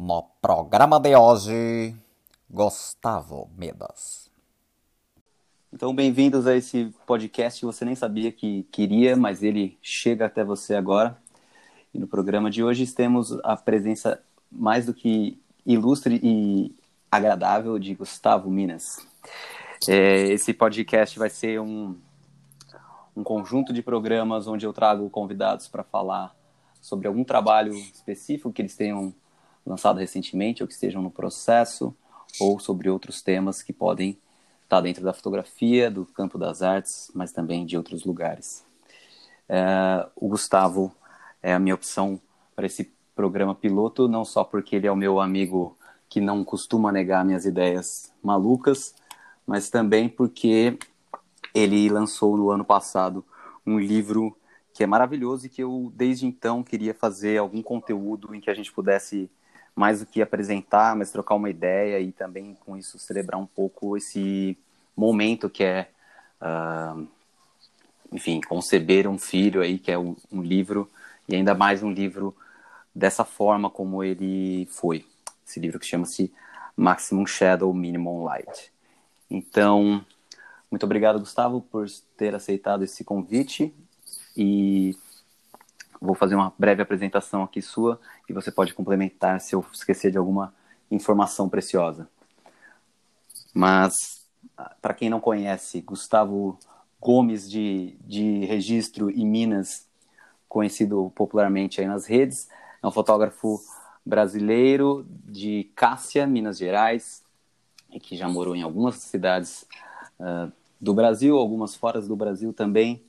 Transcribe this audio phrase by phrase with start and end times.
[0.00, 1.92] No programa de hoje,
[2.48, 4.30] Gustavo Medas.
[5.72, 10.44] Então, bem-vindos a esse podcast que você nem sabia que queria, mas ele chega até
[10.44, 11.18] você agora.
[11.92, 14.22] E no programa de hoje temos a presença
[14.52, 16.72] mais do que ilustre e
[17.10, 19.04] agradável de Gustavo Minas.
[19.88, 21.96] É, esse podcast vai ser um,
[23.16, 26.36] um conjunto de programas onde eu trago convidados para falar
[26.80, 29.12] sobre algum trabalho específico que eles tenham
[29.68, 31.94] lançado recentemente ou que estejam no processo,
[32.40, 34.18] ou sobre outros temas que podem
[34.64, 38.64] estar dentro da fotografia, do campo das artes, mas também de outros lugares.
[39.48, 40.92] É, o Gustavo
[41.42, 42.20] é a minha opção
[42.54, 45.76] para esse programa piloto, não só porque ele é o meu amigo
[46.08, 48.94] que não costuma negar minhas ideias malucas,
[49.46, 50.78] mas também porque
[51.54, 53.24] ele lançou no ano passado
[53.66, 54.36] um livro
[54.72, 58.54] que é maravilhoso e que eu desde então queria fazer algum conteúdo em que a
[58.54, 59.30] gente pudesse
[59.78, 63.96] mais do que apresentar, mas trocar uma ideia e também com isso celebrar um pouco
[63.96, 64.58] esse
[64.96, 65.88] momento que é,
[66.42, 67.06] uh,
[68.10, 70.90] enfim, conceber um filho aí que é um, um livro
[71.28, 72.36] e ainda mais um livro
[72.92, 75.06] dessa forma como ele foi.
[75.46, 76.32] Esse livro que chama-se
[76.76, 78.72] Maximum Shadow, Minimum Light.
[79.30, 80.04] Então,
[80.68, 83.72] muito obrigado, Gustavo, por ter aceitado esse convite
[84.36, 84.96] e
[86.00, 90.18] vou fazer uma breve apresentação aqui sua e você pode complementar se eu esquecer de
[90.18, 90.54] alguma
[90.90, 92.08] informação preciosa.
[93.52, 93.94] Mas,
[94.80, 96.58] para quem não conhece, Gustavo
[97.00, 99.86] Gomes de, de Registro e Minas,
[100.48, 102.48] conhecido popularmente aí nas redes,
[102.82, 103.60] é um fotógrafo
[104.04, 107.22] brasileiro de Cássia, Minas Gerais,
[107.90, 109.66] e que já morou em algumas cidades
[110.18, 113.02] uh, do Brasil, algumas fora do Brasil também,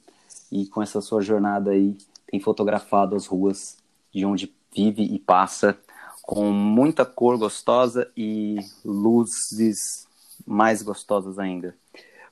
[0.51, 1.97] e com essa sua jornada aí
[2.29, 3.77] tem fotografado as ruas
[4.13, 5.77] de onde vive e passa
[6.21, 10.07] com muita cor gostosa e luzes
[10.45, 11.75] mais gostosas ainda.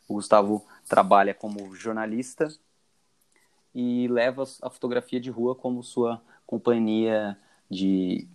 [0.08, 2.48] O Gustavo trabalha como jornalista
[3.74, 7.38] e leva a fotografia de rua como sua companhia
[7.70, 8.28] de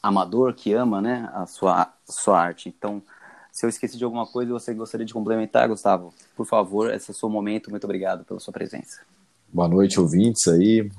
[0.00, 2.68] amador que ama, né, a sua, sua arte.
[2.68, 3.02] Então,
[3.50, 7.10] se eu esqueci de alguma coisa e você gostaria de complementar, Gustavo, por favor, esse
[7.10, 7.70] é o seu momento.
[7.70, 9.00] Muito obrigado pela sua presença.
[9.54, 10.90] Boa noite, ouvintes aí,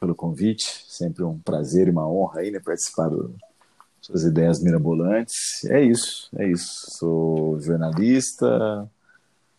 [0.00, 0.84] pelo convite.
[0.88, 3.30] Sempre um prazer e uma honra aí, né, participar das
[4.00, 5.64] suas ideias mirabolantes.
[5.66, 6.90] É isso, é isso.
[6.98, 8.90] Sou jornalista,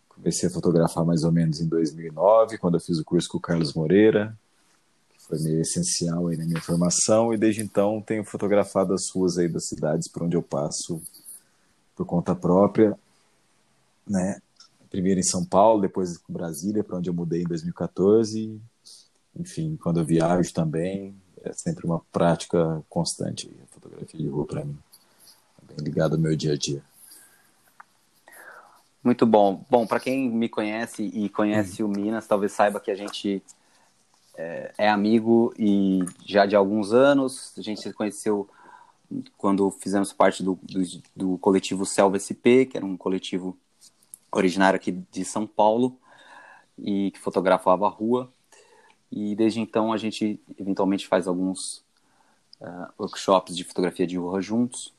[0.06, 3.40] comecei a fotografar mais ou menos em 2009, quando eu fiz o curso com o
[3.40, 4.36] Carlos Moreira
[5.26, 9.48] foi meio essencial aí na minha formação e desde então tenho fotografado as ruas aí
[9.48, 11.00] das cidades por onde eu passo
[11.96, 12.98] por conta própria,
[14.06, 14.42] né?
[14.92, 18.60] Primeiro em São Paulo, depois em Brasília, para onde eu mudei em 2014.
[19.34, 24.62] Enfim, quando eu viajo também, é sempre uma prática constante a fotografia de rua para
[24.62, 24.76] mim.
[25.62, 26.82] É bem ligado ao meu dia a dia.
[29.02, 29.64] Muito bom.
[29.70, 31.86] Bom, para quem me conhece e conhece hum.
[31.86, 33.42] o Minas, talvez saiba que a gente
[34.36, 37.54] é, é, amigo e já de alguns anos.
[37.56, 38.46] A gente se conheceu
[39.38, 40.82] quando fizemos parte do, do,
[41.16, 43.56] do coletivo Selva SP, que era um coletivo
[44.32, 45.98] originário aqui de São Paulo
[46.78, 48.32] e que fotografava a rua.
[49.10, 51.84] E desde então a gente eventualmente faz alguns
[52.60, 54.92] uh, workshops de fotografia de rua juntos.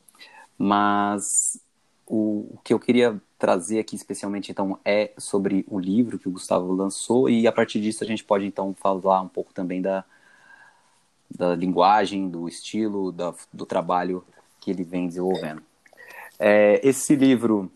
[0.58, 1.60] Mas
[2.06, 6.32] o, o que eu queria trazer aqui especialmente então é sobre o livro que o
[6.32, 10.06] Gustavo lançou e a partir disso a gente pode então falar um pouco também da,
[11.30, 14.24] da linguagem, do estilo, da, do trabalho
[14.62, 15.62] que ele vem desenvolvendo.
[16.40, 17.72] É, esse livro,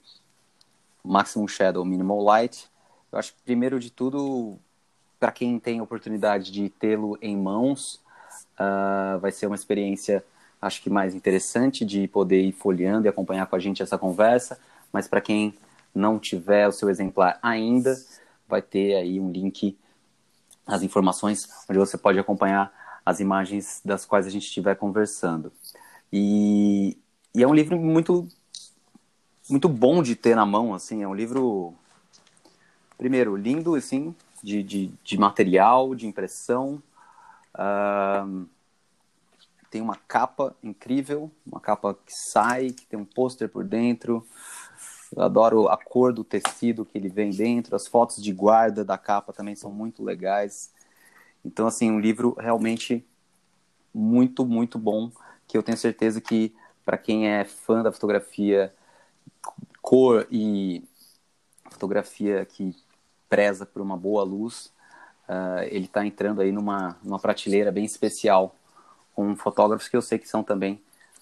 [1.08, 2.70] Maximum Shadow, Minimal Light,
[3.12, 4.60] eu acho que primeiro de tudo,
[5.20, 8.02] para quem tem oportunidade de tê-lo em mãos,
[8.60, 10.24] uh, vai ser uma experiência
[10.62, 14.60] acho que mais interessante de poder ir folheando e acompanhar com a gente essa conversa,
[14.92, 15.54] mas para quem
[15.94, 17.96] não tiver o seu exemplar ainda,
[18.48, 19.78] vai ter aí um link,
[20.66, 22.72] as informações, onde você pode acompanhar
[23.06, 25.52] as imagens das quais a gente estiver conversando.
[26.12, 26.98] E,
[27.34, 28.28] e é um livro muito
[29.50, 31.74] muito bom de ter na mão, assim, é um livro,
[32.98, 36.82] primeiro, lindo, assim, de, de, de material, de impressão,
[37.56, 38.48] uh,
[39.70, 44.26] tem uma capa incrível, uma capa que sai, que tem um pôster por dentro.
[45.16, 48.98] Eu adoro a cor do tecido que ele vem dentro, as fotos de guarda da
[48.98, 50.72] capa também são muito legais.
[51.44, 53.06] Então, assim, um livro realmente
[53.94, 55.12] muito, muito bom,
[55.48, 56.54] que eu tenho certeza que
[56.86, 58.74] para quem é fã da fotografia
[59.88, 60.84] cor e
[61.72, 62.76] fotografia que
[63.30, 64.66] preza por uma boa luz,
[65.30, 68.54] uh, ele está entrando aí numa, numa prateleira bem especial
[69.16, 70.82] com fotógrafos que eu sei que são também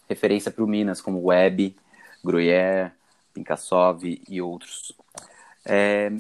[0.09, 1.75] referência para o Minas, como Webb,
[2.23, 2.91] Gruyère,
[3.35, 4.93] Pinkassov e outros.
[5.63, 6.11] É,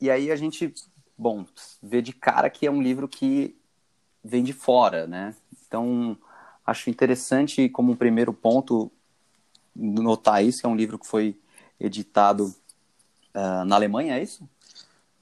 [0.00, 0.72] e aí a gente,
[1.18, 1.44] bom,
[1.82, 3.52] vê de cara que é um livro que
[4.22, 5.34] vem de fora, né?
[5.66, 6.16] Então,
[6.64, 8.92] acho interessante como um primeiro ponto
[9.74, 11.36] notar isso, que é um livro que foi
[11.84, 12.54] editado
[13.34, 14.48] uh, na Alemanha, é isso?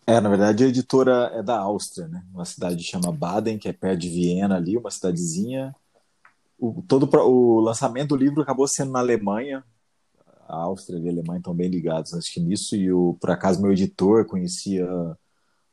[0.06, 2.24] É, na verdade a editora é da Áustria, né?
[2.34, 5.74] Uma cidade chama Baden, que é perto de Viena ali, uma cidadezinha.
[6.58, 9.64] O, todo o lançamento do livro acabou sendo na Alemanha.
[10.48, 12.74] A Áustria e a Alemanha estão bem ligados, acho que nisso.
[12.74, 14.86] E o, por acaso meu editor conhecia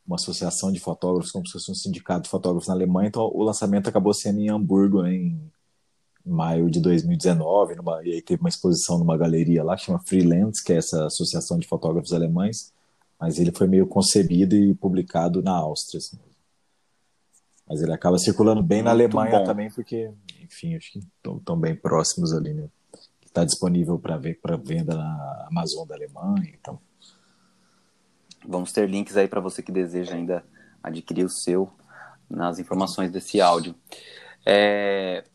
[0.06, 3.10] uma associação de fotógrafos, como se fosse um sindicato de fotógrafos na Alemanha.
[3.10, 5.52] Então o lançamento acabou sendo em Hamburgo, né, em
[6.30, 10.64] maio de 2019, numa, e aí teve uma exposição numa galeria lá que chama Freelance,
[10.64, 12.72] que é essa associação de fotógrafos alemães
[13.20, 15.98] mas ele foi meio concebido e publicado na Áustria.
[15.98, 16.18] Assim.
[17.68, 19.46] Mas ele acaba circulando bem na Muito Alemanha bom.
[19.46, 20.10] também, porque,
[20.42, 21.00] enfim, acho que
[21.40, 22.70] estão bem próximos ali, né?
[23.26, 26.80] Está disponível para venda na Amazon da Alemanha, então.
[28.48, 30.44] Vamos ter links aí para você que deseja ainda
[30.82, 31.70] adquirir o seu
[32.30, 33.76] nas informações desse áudio.
[34.46, 35.26] É,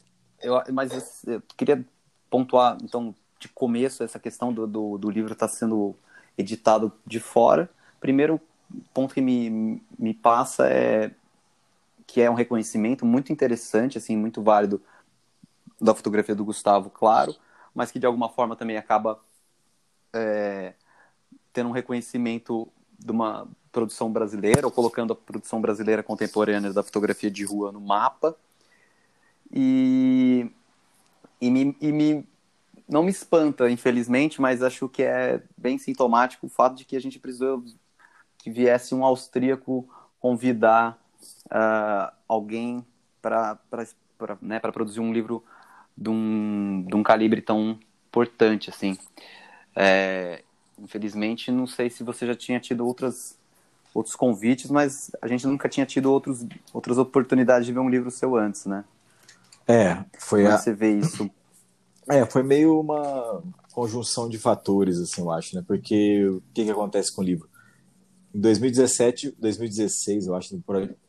[0.45, 1.85] eu, mas eu queria
[2.31, 5.95] pontuar, então, de começo, essa questão do, do, do livro estar tá sendo
[6.37, 7.71] editado de fora.
[8.01, 8.41] Primeiro
[8.93, 11.11] ponto que me, me passa é
[12.07, 14.81] que é um reconhecimento muito interessante, assim, muito válido
[15.81, 17.35] da fotografia do Gustavo, claro,
[17.75, 19.19] mas que de alguma forma também acaba
[20.13, 20.75] é,
[21.53, 22.69] tendo um reconhecimento
[22.99, 27.81] de uma produção brasileira, ou colocando a produção brasileira contemporânea da fotografia de rua no
[27.81, 28.37] mapa.
[29.55, 30.51] E,
[31.41, 32.27] e, me, e me
[32.89, 37.01] não me espanta, infelizmente, mas acho que é bem sintomático o fato de que a
[37.01, 37.65] gente precisou
[38.37, 39.89] que viesse um austríaco
[40.21, 40.99] convidar
[41.47, 42.85] uh, alguém
[43.23, 43.59] para
[44.43, 45.43] né, produzir um livro
[45.97, 47.79] de um, de um calibre tão
[48.09, 48.99] importante assim.
[49.75, 50.43] É,
[50.79, 53.39] infelizmente, não sei se você já tinha tido outras,
[53.95, 58.11] outros convites, mas a gente nunca tinha tido outros, outras oportunidades de ver um livro
[58.11, 58.85] seu antes, né?
[59.67, 60.59] É, foi Como a...
[60.59, 61.31] você vê isso
[62.09, 65.65] é, foi meio uma conjunção de fatores, assim, eu acho, né?
[65.67, 67.49] Porque o que, que acontece com o livro?
[68.35, 70.63] Em 2017, 2016, eu acho,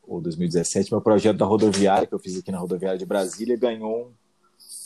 [0.04, 4.14] ou 2017, meu projeto da rodoviária, que eu fiz aqui na rodoviária de Brasília, ganhou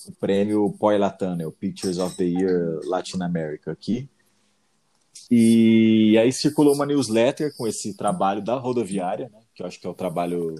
[0.07, 1.45] o prêmio POI Latam, né?
[1.45, 4.09] o Pictures of the Year Latin America aqui.
[5.29, 9.41] E aí circulou uma newsletter com esse trabalho da rodoviária, né?
[9.53, 10.55] que eu acho que é o trabalho,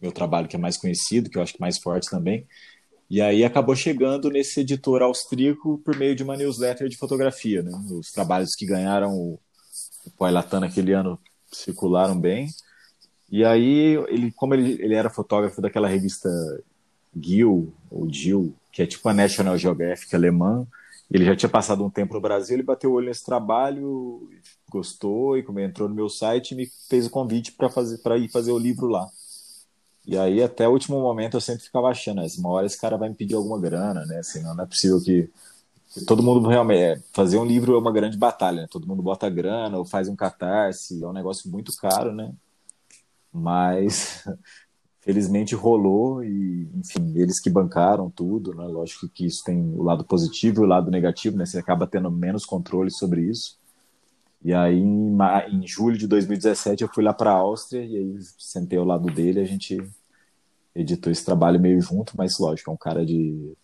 [0.00, 2.46] meu trabalho que é mais conhecido, que eu acho que mais forte também,
[3.10, 7.60] e aí acabou chegando nesse editor austríaco por meio de uma newsletter de fotografia.
[7.60, 7.72] Né?
[7.90, 9.40] Os trabalhos que ganharam o,
[10.16, 11.18] o naquele ano
[11.52, 12.48] circularam bem.
[13.28, 16.28] E aí, ele, como ele, ele era fotógrafo daquela revista
[17.20, 20.64] Gil, ou Gil, que é tipo a National Geographic alemã,
[21.10, 24.30] ele já tinha passado um tempo no Brasil, ele bateu o olho nesse trabalho,
[24.70, 28.28] gostou e como entrou no meu site me fez o convite para fazer para ir
[28.28, 29.08] fazer o livro lá.
[30.06, 32.96] E aí, até o último momento, eu sempre ficava achando, né, uma hora esse cara
[32.96, 34.18] vai me pedir alguma grana, né?
[34.18, 35.30] Assim, não, é possível que.
[36.06, 36.80] Todo mundo realmente.
[36.80, 38.68] É, fazer um livro é uma grande batalha, né?
[38.70, 42.32] Todo mundo bota grana ou faz um catarse, é um negócio muito caro, né?
[43.32, 44.24] Mas.
[45.02, 48.64] Felizmente rolou e, enfim, eles que bancaram tudo, né?
[48.64, 51.46] Lógico que isso tem o lado positivo e o lado negativo, né?
[51.46, 53.59] Você acaba tendo menos controle sobre isso.
[54.42, 55.18] E aí, em,
[55.52, 59.12] em julho de 2017, eu fui lá para a Áustria e aí sentei ao lado
[59.12, 59.40] dele.
[59.40, 59.78] A gente
[60.74, 63.54] editou esse trabalho meio junto, mas lógico, é um cara de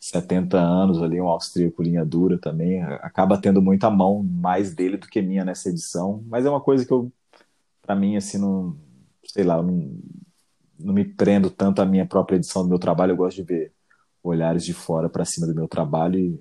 [0.00, 2.82] 70 anos ali, um austríaco linha dura também.
[2.82, 6.86] Acaba tendo muita mão mais dele do que minha nessa edição, mas é uma coisa
[6.86, 7.12] que eu,
[7.82, 8.76] para mim, assim, não,
[9.24, 9.98] sei lá, não,
[10.78, 13.12] não me prendo tanto à minha própria edição do meu trabalho.
[13.12, 13.72] Eu gosto de ver
[14.22, 16.40] olhares de fora para cima do meu trabalho e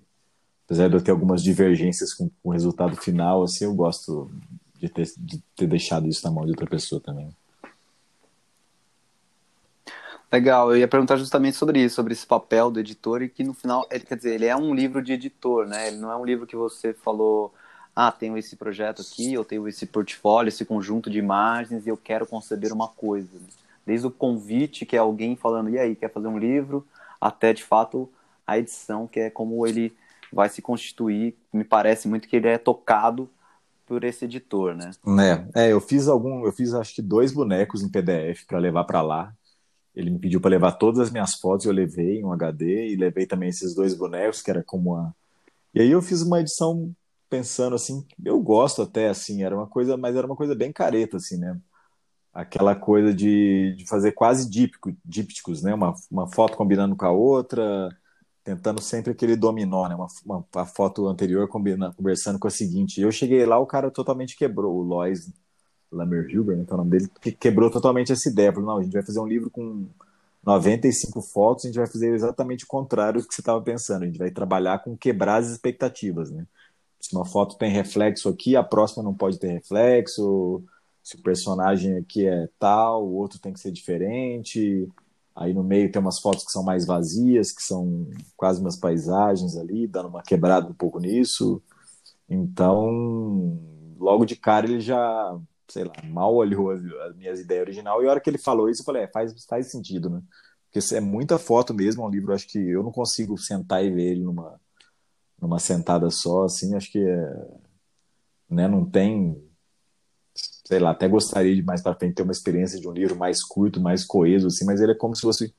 [0.65, 4.31] apesar de eu ter algumas divergências com, com o resultado final, assim, eu gosto
[4.77, 7.29] de ter, de ter deixado isso na mão de outra pessoa também.
[10.31, 13.53] Legal, eu ia perguntar justamente sobre isso, sobre esse papel do editor e que no
[13.53, 15.89] final, ele, quer dizer, ele é um livro de editor, né?
[15.89, 17.53] Ele não é um livro que você falou,
[17.95, 21.97] ah, tenho esse projeto aqui, eu tenho esse portfólio, esse conjunto de imagens e eu
[21.97, 23.29] quero conceber uma coisa.
[23.85, 26.83] Desde o convite, que é alguém falando, e aí, quer fazer um livro,
[27.21, 28.09] até de fato
[28.47, 29.95] a edição, que é como ele
[30.33, 31.37] vai se constituir.
[31.51, 33.29] Me parece muito que ele é tocado
[33.85, 34.91] por esse editor, né?
[35.55, 38.85] É, é eu fiz algum, eu fiz acho que dois bonecos em PDF para levar
[38.85, 39.33] para lá.
[39.95, 42.95] Ele me pediu para levar todas as minhas fotos, eu levei em um HD e
[42.95, 45.13] levei também esses dois bonecos que era como a
[45.73, 46.91] E aí eu fiz uma edição
[47.29, 51.17] pensando assim, eu gosto até assim, era uma coisa, mas era uma coisa bem careta
[51.17, 51.59] assim, né?
[52.33, 55.73] aquela coisa de, de fazer quase díptico, dípticos, né?
[55.73, 57.89] Uma, uma foto combinando com a outra,
[58.43, 59.95] tentando sempre aquele dominó, né?
[59.95, 62.99] Uma, uma, a foto anterior combina, conversando com a seguinte.
[62.99, 65.31] Eu cheguei lá, o cara totalmente quebrou, o Lois
[65.91, 68.51] Lammerhuber, né, que é o nome dele, que quebrou totalmente essa ideia.
[68.51, 69.85] Falou, não, a gente vai fazer um livro com
[70.43, 74.03] 95 fotos, a gente vai fazer exatamente o contrário do que você estava pensando.
[74.03, 76.45] A gente vai trabalhar com quebrar as expectativas, né?
[76.99, 80.63] Se uma foto tem reflexo aqui, a próxima não pode ter reflexo.
[81.01, 84.89] Se o personagem aqui é tal, o outro tem que ser diferente.
[85.35, 89.57] Aí no meio tem umas fotos que são mais vazias, que são quase umas paisagens
[89.57, 91.61] ali, dando uma quebrada um pouco nisso.
[92.29, 93.59] Então,
[93.97, 95.37] logo de cara ele já
[95.67, 98.69] sei lá, mal olhou as, as, minhas ideias original e a hora que ele falou
[98.69, 100.21] isso eu falei, é, faz, faz sentido, né?
[100.71, 103.91] Porque é muita foto mesmo, é um livro, acho que eu não consigo sentar e
[103.91, 104.59] ver ele numa,
[105.39, 107.47] numa sentada só, assim, acho que é,
[108.49, 109.41] né, não tem,
[110.35, 113.43] sei lá, até gostaria de mais para frente ter uma experiência de um livro mais
[113.43, 115.53] curto, mais coeso, assim, mas ele é como se fosse,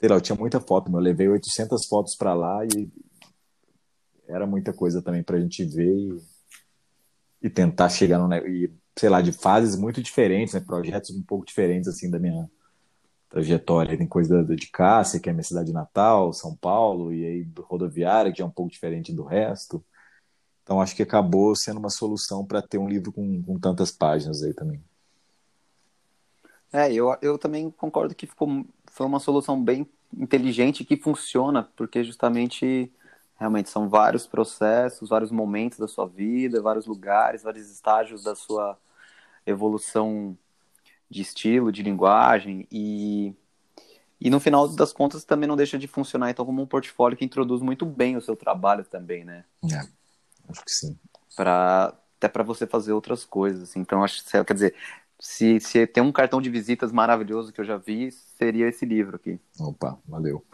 [0.00, 2.90] sei lá, eu tinha muita foto, eu levei 800 fotos para lá e
[4.26, 6.20] era muita coisa também para a gente ver e,
[7.42, 10.60] e tentar chegar no e sei lá, de fases muito diferentes, né?
[10.60, 12.48] projetos um pouco diferentes assim da minha
[13.28, 13.98] trajetória.
[13.98, 18.32] Tem coisa de Cássia, que é minha cidade natal, São Paulo, e aí do rodoviária,
[18.32, 19.84] que é um pouco diferente do resto.
[20.64, 24.42] Então acho que acabou sendo uma solução para ter um livro com, com tantas páginas
[24.42, 24.82] aí também.
[26.72, 29.86] É, eu, eu também concordo que ficou, foi uma solução bem
[30.18, 32.90] inteligente que funciona, porque justamente
[33.36, 38.78] realmente são vários processos, vários momentos da sua vida, vários lugares, vários estágios da sua
[39.46, 40.36] evolução
[41.10, 43.34] de estilo, de linguagem e
[44.20, 47.24] e no final das contas também não deixa de funcionar então como um portfólio que
[47.24, 49.44] introduz muito bem o seu trabalho também, né?
[49.70, 49.86] É,
[50.48, 50.98] acho que sim.
[51.36, 53.64] Para até para você fazer outras coisas.
[53.64, 53.80] Assim.
[53.80, 54.74] Então acho que quer dizer,
[55.18, 59.16] se, se tem um cartão de visitas maravilhoso que eu já vi, seria esse livro
[59.16, 59.38] aqui.
[59.60, 60.44] Opa, valeu.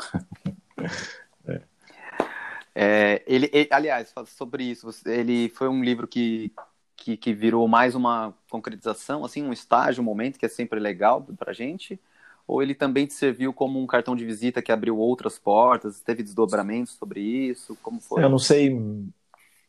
[1.47, 1.63] é.
[2.73, 6.53] É, ele, ele, aliás, sobre isso, ele foi um livro que
[7.01, 11.27] que, que virou mais uma concretização, assim, um estágio, um momento que é sempre legal
[11.39, 11.99] para gente?
[12.47, 16.01] Ou ele também te serviu como um cartão de visita que abriu outras portas?
[16.01, 17.77] Teve desdobramentos sobre isso?
[17.83, 18.23] Como foi?
[18.23, 18.71] Eu não sei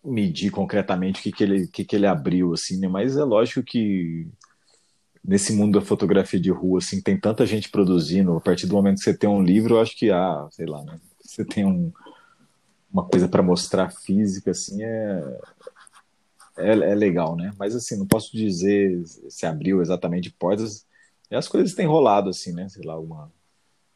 [0.04, 2.88] medir concretamente o que, que, ele, que, que ele abriu, assim, né?
[2.88, 4.28] Mas é lógico que
[5.24, 8.36] nesse mundo da fotografia de rua, assim, tem tanta gente produzindo.
[8.36, 10.84] A partir do momento que você tem um livro, eu acho que, ah, sei lá,
[10.84, 11.00] né?
[11.24, 11.92] Você tem um,
[12.92, 15.40] uma coisa para mostrar física, assim, é,
[16.58, 17.54] é, é, legal, né?
[17.58, 20.86] Mas assim, não posso dizer se abriu exatamente portas.
[21.30, 22.68] As coisas têm rolado, assim, né?
[22.68, 23.32] Sei lá, uma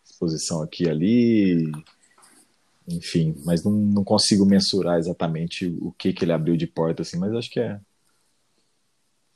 [0.05, 1.71] exposição aqui e ali,
[2.87, 7.17] enfim, mas não, não consigo mensurar exatamente o que que ele abriu de porta, assim,
[7.17, 7.79] mas acho que é,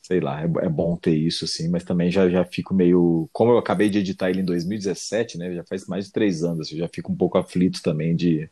[0.02, 3.52] sei lá, é, é bom ter isso, assim, mas também já, já fico meio, como
[3.52, 6.78] eu acabei de editar ele em 2017, né, já faz mais de três anos, assim,
[6.78, 8.50] já fico um pouco aflito também de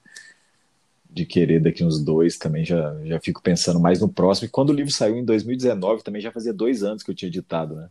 [1.10, 4.46] de querer daqui uns dois também já, já fico pensando mais no próximo.
[4.48, 7.27] E quando o livro saiu em 2019, também já fazia dois anos que eu tinha
[7.27, 7.89] editado, né?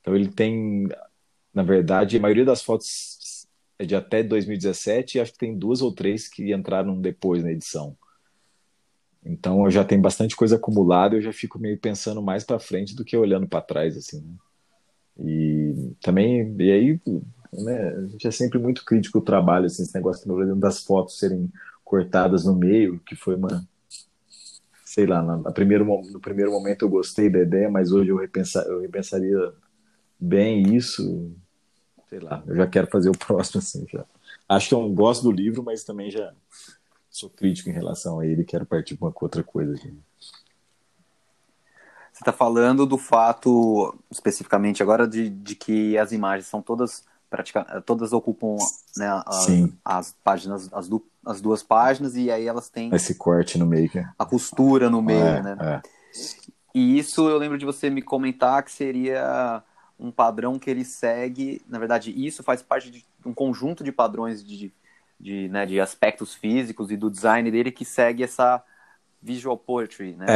[0.00, 0.88] Então ele tem,
[1.52, 3.18] na verdade, a maioria das fotos
[3.78, 7.52] é de até 2017 e acho que tem duas ou três que entraram depois na
[7.52, 7.96] edição.
[9.24, 12.94] Então eu já tenho bastante coisa acumulada, eu já fico meio pensando mais para frente
[12.94, 14.20] do que olhando para trás assim.
[14.20, 14.34] Né?
[15.18, 17.00] E também e aí,
[17.52, 21.50] né, a gente é sempre muito crítico o trabalho assim, esse negócio das fotos serem
[21.86, 23.66] cortadas no meio, que foi uma.
[24.84, 28.64] Sei lá, na, primeiro, no primeiro momento eu gostei da ideia, mas hoje eu, repensar,
[28.66, 29.52] eu repensaria
[30.18, 31.32] bem isso.
[32.08, 34.04] Sei lá, eu já quero fazer o próximo assim já.
[34.48, 36.32] Acho que eu gosto do livro, mas também já
[37.10, 39.74] sou crítico em relação a ele, quero partir para outra coisa.
[39.74, 39.92] Aqui.
[42.12, 47.82] Você está falando do fato, especificamente agora, de, de que as imagens são todas praticamente
[47.82, 48.56] todas ocupam
[48.96, 49.46] né, as,
[49.84, 53.90] as, páginas, as, du, as duas páginas, e aí elas têm esse corte no meio.
[54.18, 55.56] A costura no meio, é, né?
[55.60, 55.82] É.
[56.74, 59.62] E isso eu lembro de você me comentar que seria
[59.98, 61.62] um padrão que ele segue.
[61.68, 64.72] Na verdade, isso faz parte de um conjunto de padrões de,
[65.18, 68.62] de, né, de aspectos físicos e do design dele que segue essa
[69.22, 70.26] Visual Poetry, né?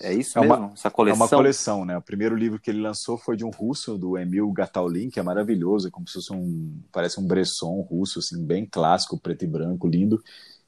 [0.00, 0.56] É, é isso é mesmo?
[0.56, 1.20] Uma, Essa coleção?
[1.20, 1.98] É uma coleção, né?
[1.98, 5.22] O primeiro livro que ele lançou foi de um russo, do Emil Gatalin, que é
[5.22, 9.48] maravilhoso, é como se fosse um, parece um Bresson russo, assim, bem clássico, preto e
[9.48, 10.22] branco, lindo.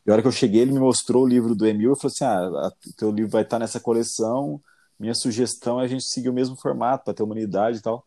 [0.04, 2.12] E a hora que eu cheguei, ele me mostrou o livro do Emil e falou
[2.12, 4.60] assim, ah, o teu livro vai estar nessa coleção,
[4.98, 8.04] minha sugestão é a gente seguir o mesmo formato, para ter humanidade e tal.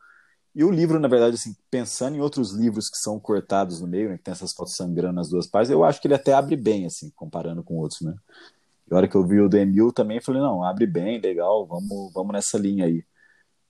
[0.53, 4.09] E o livro, na verdade, assim, pensando em outros livros que são cortados no meio,
[4.09, 6.57] né, que tem essas fotos sangrando nas duas páginas, eu acho que ele até abre
[6.57, 8.13] bem, assim, comparando com outros, né?
[8.89, 11.19] E a hora que eu vi o do Emil também, eu falei, não, abre bem,
[11.21, 13.05] legal, vamos, vamos nessa linha aí.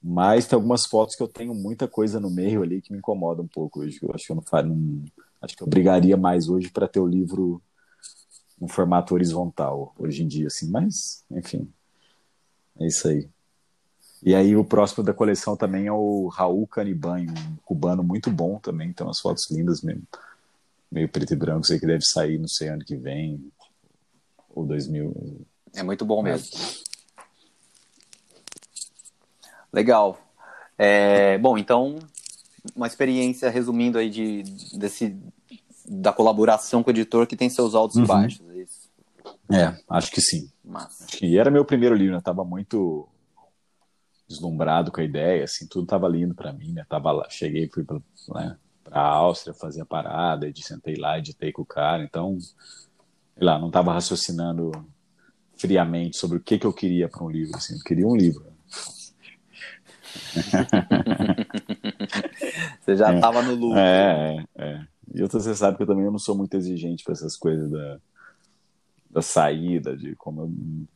[0.01, 3.41] Mas tem algumas fotos que eu tenho muita coisa no meio ali que me incomoda
[3.41, 3.99] um pouco hoje.
[4.01, 4.43] Eu acho que eu não.
[4.63, 5.03] Não,
[5.41, 7.61] acho que eu brigaria mais hoje para ter o livro
[8.59, 10.69] um formato horizontal hoje em dia, assim.
[10.69, 11.71] Mas, enfim,
[12.79, 13.29] é isso aí.
[14.23, 18.59] E aí o próximo da coleção também é o Raul Caniban, um cubano muito bom
[18.59, 20.03] também, tem umas fotos lindas mesmo.
[20.91, 23.51] Meio preto e branco, sei que deve sair, não sei ano que vem,
[24.53, 25.41] ou 2000.
[25.73, 26.49] É muito bom mesmo.
[29.73, 30.19] Legal.
[30.77, 31.97] É, bom, então,
[32.75, 34.43] uma experiência, resumindo aí, de,
[34.77, 35.15] desse,
[35.87, 38.03] da colaboração com o editor que tem seus altos uhum.
[38.03, 38.41] e baixos.
[38.49, 38.89] É, isso.
[39.51, 40.51] é, acho que sim.
[40.63, 41.05] Massa.
[41.05, 42.21] Acho que era meu primeiro livro, né?
[42.21, 43.07] Tava muito
[44.31, 46.85] deslumbrado com a ideia, assim, tudo tava lindo para mim, né?
[46.87, 47.99] Tava lá, cheguei, fui para
[48.35, 48.57] né,
[48.89, 53.69] a Áustria fazer a parada, sentei lá, editei com o cara, então, sei lá, não
[53.69, 54.71] tava raciocinando
[55.55, 58.45] friamente sobre o que que eu queria para um livro, assim, eu queria um livro.
[62.81, 63.77] você já estava é, no lucro.
[63.77, 64.87] É, é, é.
[65.13, 67.99] E você sabe que eu também não sou muito exigente para essas coisas da,
[69.09, 70.87] da saída, de como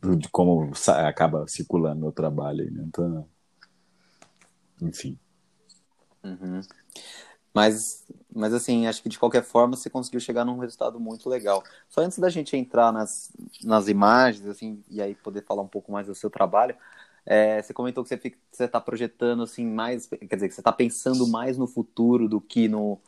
[0.00, 2.84] de como acaba circulando meu trabalho né?
[2.86, 3.28] Então,
[4.80, 5.18] enfim.
[6.22, 6.60] Uhum.
[7.52, 11.64] Mas, mas assim, acho que de qualquer forma você conseguiu chegar num resultado muito legal.
[11.88, 13.32] Só antes da gente entrar nas,
[13.64, 16.76] nas imagens, assim, e aí poder falar um pouco mais do seu trabalho,
[17.26, 18.16] é, você comentou que
[18.50, 22.40] você está projetando assim mais, quer dizer, que você está pensando mais no futuro do
[22.40, 23.00] que no,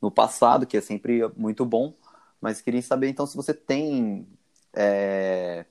[0.00, 1.94] no passado, que é sempre muito bom.
[2.40, 4.26] Mas queria saber então se você tem
[4.72, 5.66] é,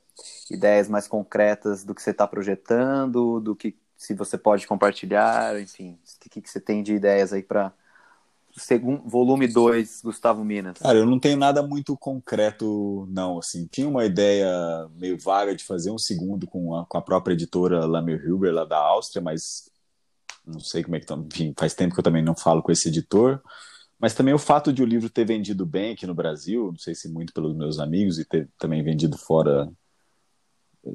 [0.50, 5.98] ideias mais concretas do que você está projetando, do que se você pode compartilhar, enfim,
[6.26, 7.74] o que, que você tem de ideias aí para
[9.06, 10.78] volume 2, Gustavo Minas?
[10.78, 13.40] Cara, eu não tenho nada muito concreto, não.
[13.40, 14.48] Assim, tinha uma ideia
[14.96, 18.66] meio vaga de fazer um segundo com a, com a própria editora Lamer Huber, lá
[18.66, 19.72] da Áustria, mas
[20.46, 21.16] não sei como é que tá.
[21.16, 23.42] Enfim, faz tempo que eu também não falo com esse editor.
[24.00, 26.94] Mas também o fato de o livro ter vendido bem aqui no Brasil, não sei
[26.94, 29.72] se muito pelos meus amigos, e ter também vendido fora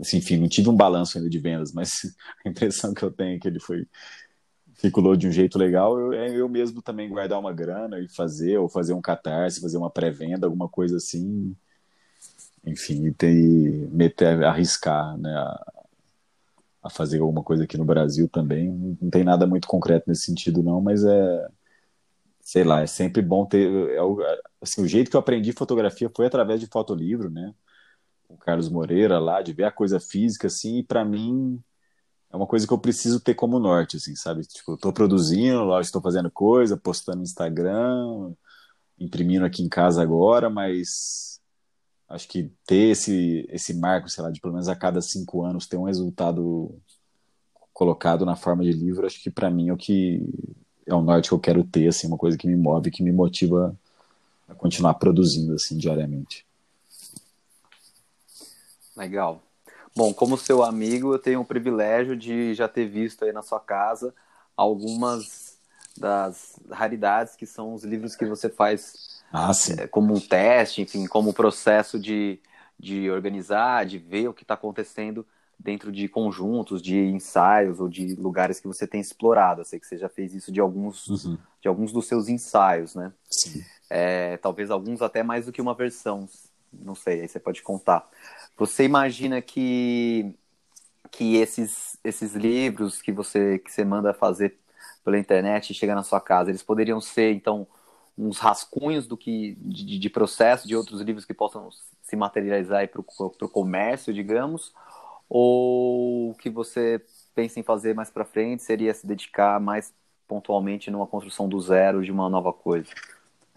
[0.01, 3.37] Assim, enfim, não tive um balanço ainda de vendas, mas a impressão que eu tenho
[3.37, 3.87] é que ele foi
[4.79, 8.59] circulou de um jeito legal, eu, é eu mesmo também guardar uma grana e fazer,
[8.59, 11.55] ou fazer um catarse, fazer uma pré-venda, alguma coisa assim,
[12.65, 15.73] enfim, e ter, meter, arriscar, né, a,
[16.85, 18.71] a, fazer alguma coisa aqui no Brasil também,
[19.01, 21.49] não tem nada muito concreto nesse sentido não, mas é,
[22.41, 23.99] sei lá, é sempre bom ter, é,
[24.63, 27.53] assim, o jeito que eu aprendi fotografia foi através de fotolivro, né,
[28.29, 31.61] com o Carlos Moreira lá, de ver a coisa física, assim, e para mim
[32.31, 34.43] é uma coisa que eu preciso ter como norte, assim, sabe?
[34.43, 38.33] Tipo, eu tô produzindo, lá estou fazendo coisa, postando no Instagram,
[38.99, 41.41] imprimindo aqui em casa agora, mas
[42.09, 45.67] acho que ter esse, esse marco, sei lá, de pelo menos a cada cinco anos
[45.67, 46.75] ter um resultado
[47.73, 50.23] colocado na forma de livro, acho que para mim é o que
[50.87, 53.13] é o norte que eu quero ter, assim, uma coisa que me move, que me
[53.13, 53.79] motiva
[54.49, 56.48] a continuar produzindo, assim, diariamente.
[58.99, 59.41] Legal.
[59.95, 63.61] Bom, como seu amigo, eu tenho o privilégio de já ter visto aí na sua
[63.61, 64.13] casa
[64.57, 65.57] algumas
[65.97, 71.07] das raridades que são os livros que você faz ah, é, como um teste, enfim,
[71.07, 72.41] como processo de,
[72.79, 75.25] de organizar, de ver o que está acontecendo
[75.57, 79.61] dentro de conjuntos, de ensaios ou de lugares que você tem explorado.
[79.61, 81.39] Eu sei que você já fez isso de alguns, uhum.
[81.61, 83.13] de alguns dos seus ensaios, né?
[83.31, 83.65] Sim.
[83.91, 86.29] É, talvez alguns até mais do que uma versão,
[86.73, 88.09] não sei, aí você pode contar.
[88.57, 90.35] Você imagina que
[91.11, 94.59] que esses esses livros que você que você manda fazer
[95.05, 97.67] pela internet e chega na sua casa, eles poderiam ser então
[98.17, 101.71] uns rascunhos do que de, de processo de outros livros que possam
[102.03, 104.73] se materializar para o comércio, digamos,
[105.29, 107.01] ou que você
[107.35, 109.95] pensa em fazer mais para frente seria se dedicar mais
[110.27, 112.91] pontualmente numa construção do zero de uma nova coisa?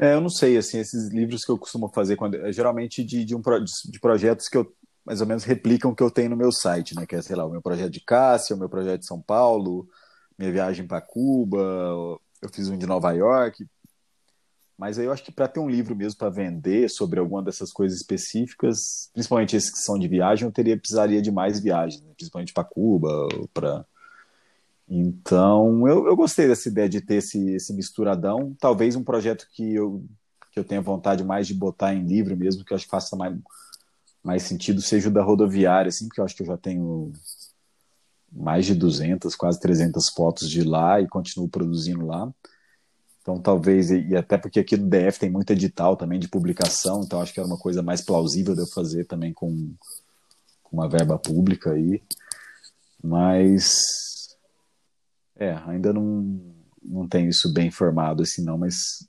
[0.02, 3.36] É, eu não sei, assim, esses livros que eu costumo fazer, quando, geralmente de, de,
[3.36, 6.52] um, de projetos que eu mais ou menos replicam o que eu tenho no meu
[6.52, 7.06] site, né?
[7.06, 9.88] Que é, sei lá, o meu projeto de Cássia, o meu projeto de São Paulo,
[10.38, 11.60] minha viagem para Cuba,
[12.42, 13.66] eu fiz um de Nova York.
[14.78, 17.72] Mas aí eu acho que para ter um livro mesmo para vender sobre alguma dessas
[17.72, 22.12] coisas específicas, principalmente esses que são de viagem, eu teria precisaria de mais viagens, né?
[22.16, 23.86] principalmente para Cuba, para
[24.93, 28.54] então, eu, eu gostei dessa ideia de ter esse, esse misturadão.
[28.60, 30.04] Talvez um projeto que eu,
[30.51, 33.15] que eu tenha vontade mais de botar em livro mesmo, que eu acho que faça
[33.15, 33.34] mais,
[34.21, 37.13] mais sentido seja o da rodoviária, assim, porque eu acho que eu já tenho
[38.30, 42.30] mais de 200, quase 300 fotos de lá e continuo produzindo lá.
[43.21, 47.21] Então, talvez, e até porque aqui no DF tem muito edital também de publicação, então
[47.21, 49.73] acho que era uma coisa mais plausível de eu fazer também com,
[50.63, 52.04] com uma verba pública aí.
[53.01, 54.11] Mas
[55.41, 56.39] é, ainda não,
[56.84, 59.08] não tenho isso bem formado assim não, mas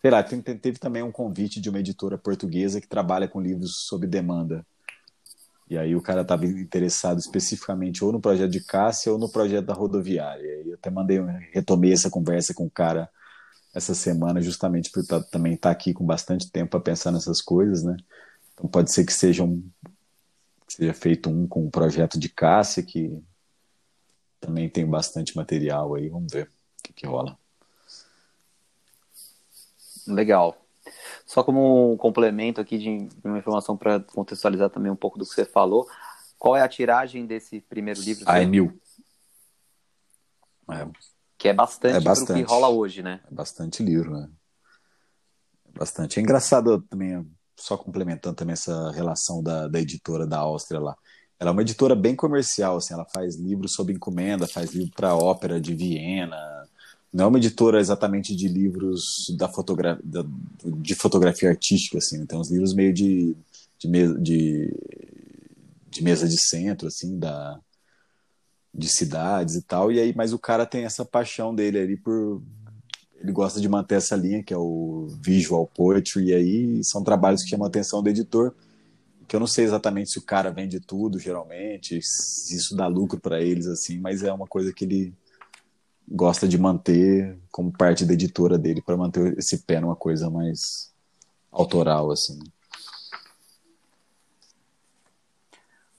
[0.00, 4.06] sei lá, teve também um convite de uma editora portuguesa que trabalha com livros sob
[4.06, 4.64] demanda.
[5.68, 9.66] E aí o cara estava interessado especificamente ou no projeto de Cássia ou no projeto
[9.66, 10.62] da rodoviária.
[10.62, 11.18] E eu até mandei,
[11.52, 13.10] retomei essa conversa com o cara
[13.74, 17.42] essa semana, justamente por tá, também estar tá aqui com bastante tempo para pensar nessas
[17.42, 17.96] coisas, né?
[18.54, 19.68] Então pode ser que seja um
[20.68, 23.20] que seja feito um com o projeto de Cássia, que
[24.40, 27.38] também tem bastante material aí, vamos ver o que, que rola.
[30.06, 30.56] Legal.
[31.26, 35.34] Só como um complemento aqui de uma informação para contextualizar também um pouco do que
[35.34, 35.88] você falou,
[36.38, 38.24] qual é a tiragem desse primeiro livro?
[38.26, 38.78] Ah, é mil.
[40.70, 40.88] É.
[41.38, 42.44] Que é bastante, é bastante.
[42.44, 43.20] que rola hoje, né?
[43.30, 44.30] É bastante livro, né?
[45.66, 46.18] É bastante.
[46.18, 50.96] É engraçado também, só complementando também essa relação da, da editora da Áustria lá.
[51.38, 55.14] Ela é uma editora bem comercial, assim, ela faz livros sob encomenda, faz livro para
[55.14, 56.66] ópera de Viena,
[57.12, 60.24] não é uma editora exatamente de livros da fotogra da,
[60.64, 62.26] de fotografia artística, assim, né?
[62.26, 63.34] tem uns livros meio de,
[63.78, 64.74] de, mesa, de,
[65.88, 67.58] de mesa de centro, assim, da,
[68.72, 72.42] de cidades e tal, e aí, mas o cara tem essa paixão dele ali por
[73.18, 77.42] ele gosta de manter essa linha que é o visual poetry e aí são trabalhos
[77.42, 78.54] que chamam a atenção do editor
[79.26, 83.20] que eu não sei exatamente se o cara vende tudo geralmente se isso dá lucro
[83.20, 85.14] para eles assim mas é uma coisa que ele
[86.08, 90.92] gosta de manter como parte da editora dele para manter esse pé numa coisa mais
[91.50, 92.38] autoral assim.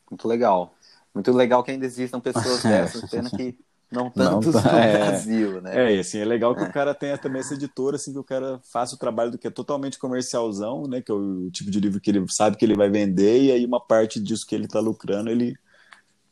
[0.10, 0.74] Muito legal.
[1.14, 3.58] Muito legal que ainda existam pessoas dessas, pena que
[3.92, 5.96] não tantos não, no é, Brasil, né?
[5.96, 6.68] É, assim, é legal que é.
[6.68, 9.48] o cara tenha também essa editora, assim, que o cara faça o trabalho do que
[9.48, 11.02] é totalmente comercialzão, né?
[11.02, 13.66] Que é o tipo de livro que ele sabe que ele vai vender, e aí
[13.66, 15.56] uma parte disso que ele está lucrando, ele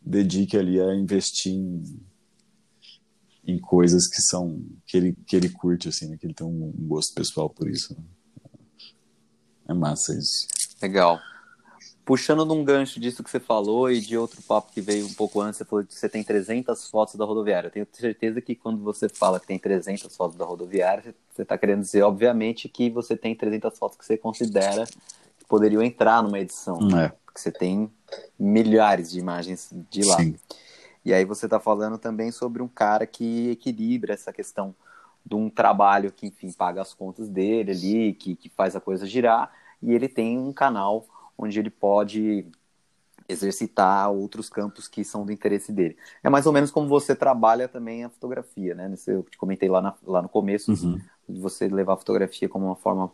[0.01, 1.99] dedique ali a investir em,
[3.45, 6.17] em coisas que são que ele, que ele curte, assim, né?
[6.17, 7.93] Que ele tem um, um gosto pessoal por isso.
[7.93, 8.03] Né?
[9.69, 10.47] É massa isso.
[10.81, 11.19] Legal
[12.05, 15.41] puxando num gancho disso que você falou e de outro papo que veio um pouco
[15.41, 17.67] antes, você falou que você tem 300 fotos da rodoviária.
[17.67, 21.57] Eu tenho certeza que quando você fala que tem 300 fotos da rodoviária, você está
[21.57, 26.39] querendo dizer, obviamente, que você tem 300 fotos que você considera que poderiam entrar numa
[26.39, 26.77] edição.
[26.95, 27.11] É.
[27.25, 27.91] Porque você tem
[28.39, 30.17] milhares de imagens de lá.
[30.17, 30.35] Sim.
[31.03, 34.75] E aí você está falando também sobre um cara que equilibra essa questão
[35.25, 39.07] de um trabalho que, enfim, paga as contas dele ali, que, que faz a coisa
[39.07, 41.05] girar, e ele tem um canal
[41.37, 42.45] onde ele pode
[43.27, 45.97] exercitar outros campos que são do interesse dele.
[46.23, 48.93] É mais ou menos como você trabalha também a fotografia, né?
[49.07, 50.99] Eu te comentei lá, na, lá no começo, uhum.
[51.27, 53.11] de você levar a fotografia como uma forma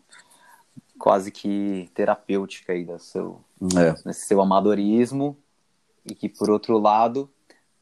[0.99, 3.41] quase que terapêutica aí do seu,
[3.75, 3.95] é.
[4.05, 5.37] nesse seu amadorismo
[6.05, 7.29] e que por outro lado,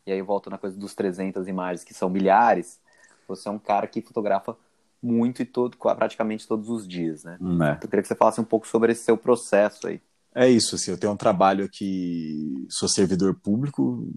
[0.05, 2.79] e aí eu volto na coisa dos 300 imagens que são milhares,
[3.27, 4.55] você é um cara que fotografa
[5.01, 7.33] muito e todo, praticamente todos os dias, né?
[7.33, 7.43] É.
[7.43, 10.01] Então, eu queria que você falasse um pouco sobre esse seu processo aí.
[10.35, 14.07] É isso, assim, eu tenho um trabalho aqui, sou servidor público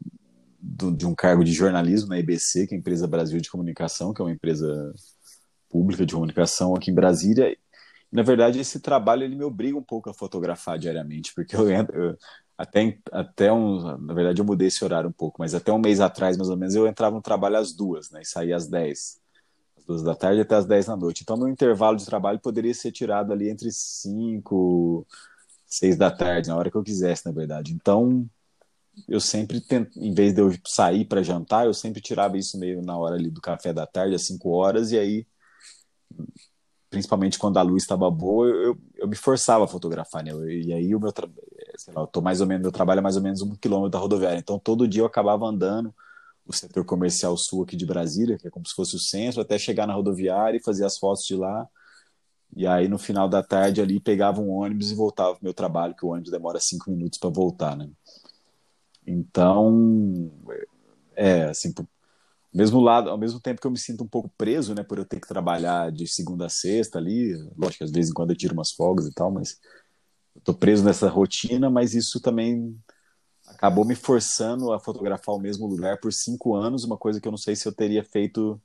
[0.60, 4.12] do, de um cargo de jornalismo na EBC, que é a Empresa Brasil de Comunicação,
[4.12, 4.92] que é uma empresa
[5.70, 7.56] pública de comunicação aqui em Brasília.
[8.12, 12.16] Na verdade, esse trabalho ele me obriga um pouco a fotografar diariamente, porque eu, eu
[12.58, 15.98] até, até um, na verdade eu mudei esse horário um pouco, mas até um mês
[15.98, 19.18] atrás, mais ou menos, eu entrava no trabalho às duas, né, e saía às dez,
[19.78, 21.22] às duas da tarde até às dez da noite.
[21.22, 25.06] Então, meu intervalo de trabalho poderia ser tirado ali entre cinco
[25.72, 27.72] seis da tarde, na hora que eu quisesse, na verdade.
[27.72, 28.28] Então,
[29.08, 32.82] eu sempre tento, em vez de eu sair para jantar, eu sempre tirava isso meio
[32.82, 35.26] na hora ali do café da tarde, às cinco horas, e aí,
[36.90, 40.32] principalmente quando a luz estava boa, eu, eu me forçava a fotografar, né?
[40.32, 41.10] E aí o meu
[41.76, 43.90] sei lá, eu tô mais ou menos, meu trabalho é mais ou menos um quilômetro
[43.92, 45.94] da rodoviária, então todo dia eu acabava andando
[46.44, 49.58] o setor comercial sul aqui de Brasília, que é como se fosse o centro, até
[49.58, 51.66] chegar na rodoviária e fazer as fotos de lá
[52.54, 55.94] e aí, no final da tarde, ali, pegava um ônibus e voltava pro meu trabalho,
[55.94, 57.88] que o ônibus demora cinco minutos para voltar, né?
[59.06, 60.30] Então,
[61.16, 61.72] é, assim,
[62.52, 65.04] mesmo lado, ao mesmo tempo que eu me sinto um pouco preso, né, por eu
[65.04, 68.52] ter que trabalhar de segunda a sexta ali, lógico às vezes em quando eu tiro
[68.52, 69.58] umas folgas e tal, mas
[70.36, 72.78] eu tô preso nessa rotina, mas isso também
[73.46, 77.32] acabou me forçando a fotografar o mesmo lugar por cinco anos, uma coisa que eu
[77.32, 78.60] não sei se eu teria feito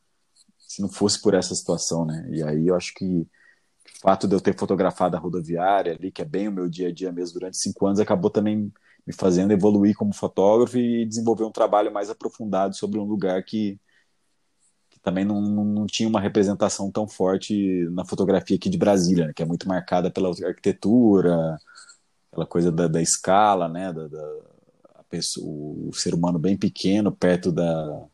[0.60, 2.28] se não fosse por essa situação, né?
[2.30, 3.26] E aí eu acho que
[4.02, 6.94] fato de eu ter fotografado a rodoviária ali, que é bem o meu dia a
[6.94, 8.72] dia mesmo durante cinco anos, acabou também
[9.06, 13.80] me fazendo evoluir como fotógrafo e desenvolver um trabalho mais aprofundado sobre um lugar que,
[14.90, 19.28] que também não, não, não, tinha uma representação tão forte na fotografia aqui de Brasília,
[19.28, 21.58] né, que é muito marcada pela arquitetura,
[22.32, 27.52] aquela coisa da, da escala, né, da, da pessoa, o ser humano bem pequeno perto
[27.52, 28.06] da,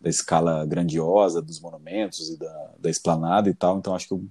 [0.00, 3.78] da escala grandiosa dos monumentos e da, da esplanada e tal.
[3.78, 4.24] Então acho que eu,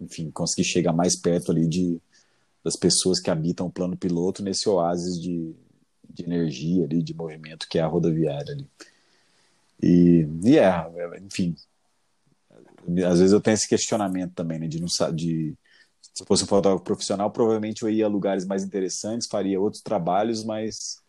[0.00, 2.00] enfim, consegui chegar mais perto ali de
[2.62, 5.54] das pessoas que habitam o plano piloto nesse oásis de,
[6.08, 8.68] de energia ali, de movimento que é a rodoviária ali.
[9.82, 10.86] E, e é,
[11.24, 11.56] enfim,
[13.06, 17.30] às vezes eu tenho esse questionamento também, né, de não se fosse um fotógrafo profissional,
[17.30, 21.00] provavelmente eu ia a lugares mais interessantes, faria outros trabalhos, mas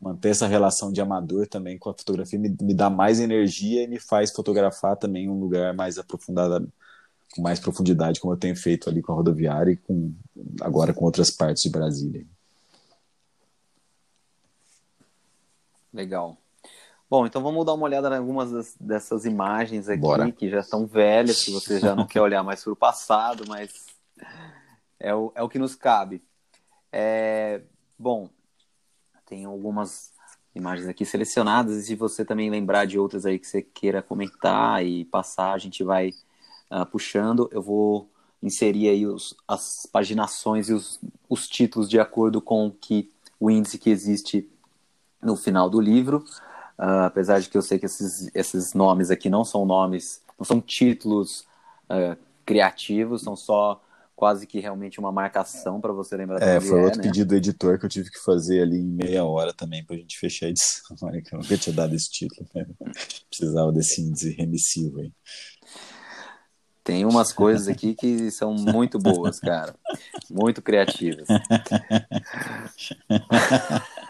[0.00, 3.86] manter essa relação de amador também com a fotografia me, me dá mais energia e
[3.86, 6.70] me faz fotografar também um lugar mais aprofundado,
[7.32, 10.14] com mais profundidade, como eu tenho feito ali com a rodoviária e com,
[10.60, 12.26] agora com outras partes de Brasília.
[15.92, 16.36] Legal.
[17.08, 20.32] Bom, então vamos dar uma olhada em algumas das, dessas imagens aqui Bora.
[20.32, 23.70] que já estão velhas, que você já não quer olhar mais para o passado, mas
[24.98, 26.22] é o, é o que nos cabe.
[26.90, 27.60] É,
[27.98, 28.30] bom,
[29.26, 30.12] tem algumas
[30.54, 34.84] imagens aqui selecionadas e se você também lembrar de outras aí que você queira comentar
[34.84, 36.12] e passar, a gente vai
[36.72, 37.48] uh, puxando.
[37.52, 38.08] Eu vou
[38.42, 43.78] inserir aí os, as paginações e os, os títulos de acordo com que o índice
[43.78, 44.48] que existe
[45.22, 46.24] no final do livro.
[46.78, 50.44] Uh, apesar de que eu sei que esses, esses nomes aqui não são nomes, não
[50.44, 51.46] são títulos
[51.90, 53.80] uh, criativos, são só
[54.16, 57.04] quase que realmente uma marcação para você lembrar É, foi é, outro né?
[57.04, 59.98] pedido do editor que eu tive que fazer ali em meia hora também para a
[59.98, 60.96] gente fechar a edição.
[61.02, 62.48] Olha que eu nunca tinha dado esse título.
[62.54, 62.66] Né?
[63.28, 65.12] Precisava desse índice remissivo aí.
[66.84, 69.74] Tem umas coisas aqui que são muito boas, cara.
[70.28, 71.28] Muito criativas.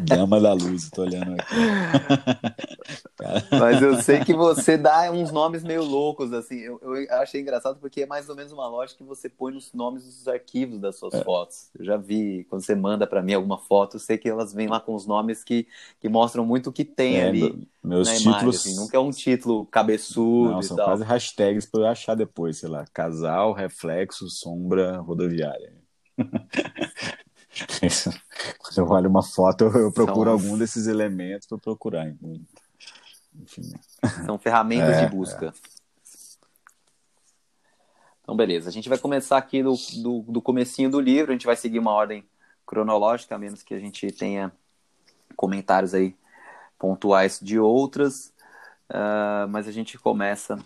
[0.00, 1.54] Dama da luz, tô olhando aqui.
[3.58, 6.58] Mas eu sei que você dá uns nomes meio loucos, assim.
[6.58, 9.72] Eu, eu, achei engraçado porque é mais ou menos uma lógica que você põe nos
[9.72, 11.24] nomes dos arquivos das suas é.
[11.24, 11.70] fotos.
[11.78, 14.68] Eu já vi, quando você manda para mim alguma foto, eu sei que elas vêm
[14.68, 15.66] lá com os nomes que,
[16.00, 17.68] que mostram muito o que tem é, ali.
[17.82, 18.24] Meus títulos.
[18.24, 18.76] Imagem, assim.
[18.76, 20.52] Nunca é um título cabeçudo.
[20.52, 20.86] Não, são tal.
[20.86, 22.84] quase hashtags para eu achar depois, sei lá.
[22.92, 25.72] Casal, reflexo, sombra, rodoviária.
[28.58, 30.32] Quando eu olho uma foto, eu procuro São...
[30.32, 32.14] algum desses elementos para procurar.
[33.34, 33.72] Enfim.
[34.24, 35.46] São ferramentas é, de busca.
[35.46, 35.52] É.
[38.22, 38.68] Então, beleza.
[38.68, 41.30] A gente vai começar aqui do, do, do comecinho do livro.
[41.30, 42.24] A gente vai seguir uma ordem
[42.66, 44.52] cronológica, a menos que a gente tenha
[45.34, 46.14] comentários aí
[46.78, 48.32] pontuais de outras,
[48.90, 50.58] uh, mas a gente começa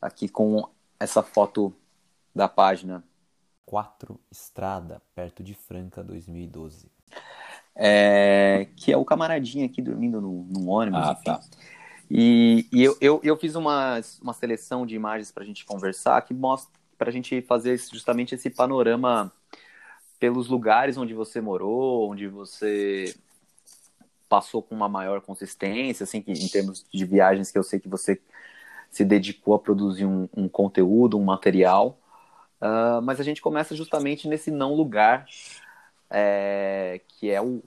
[0.00, 1.72] aqui com essa foto
[2.34, 3.04] da página
[3.68, 6.90] 4 Estrada, perto de Franca, 2012.
[7.76, 11.00] É, que é o camaradinho aqui dormindo no, no ônibus.
[11.00, 11.40] Ah, tá.
[12.10, 16.22] E, e eu, eu, eu, fiz uma, uma seleção de imagens para a gente conversar
[16.22, 19.30] que mostra para a gente fazer justamente esse panorama
[20.18, 23.14] pelos lugares onde você morou, onde você
[24.30, 27.88] passou com uma maior consistência, assim, que, em termos de viagens que eu sei que
[27.88, 28.18] você
[28.90, 31.98] se dedicou a produzir um, um conteúdo, um material.
[32.60, 35.26] Uh, mas a gente começa justamente nesse não lugar,
[36.10, 37.62] é, que é o,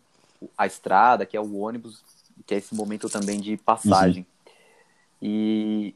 [0.58, 2.04] a estrada, que é o ônibus,
[2.46, 4.26] que é esse momento também de passagem.
[4.26, 4.52] Uhum.
[5.22, 5.96] E,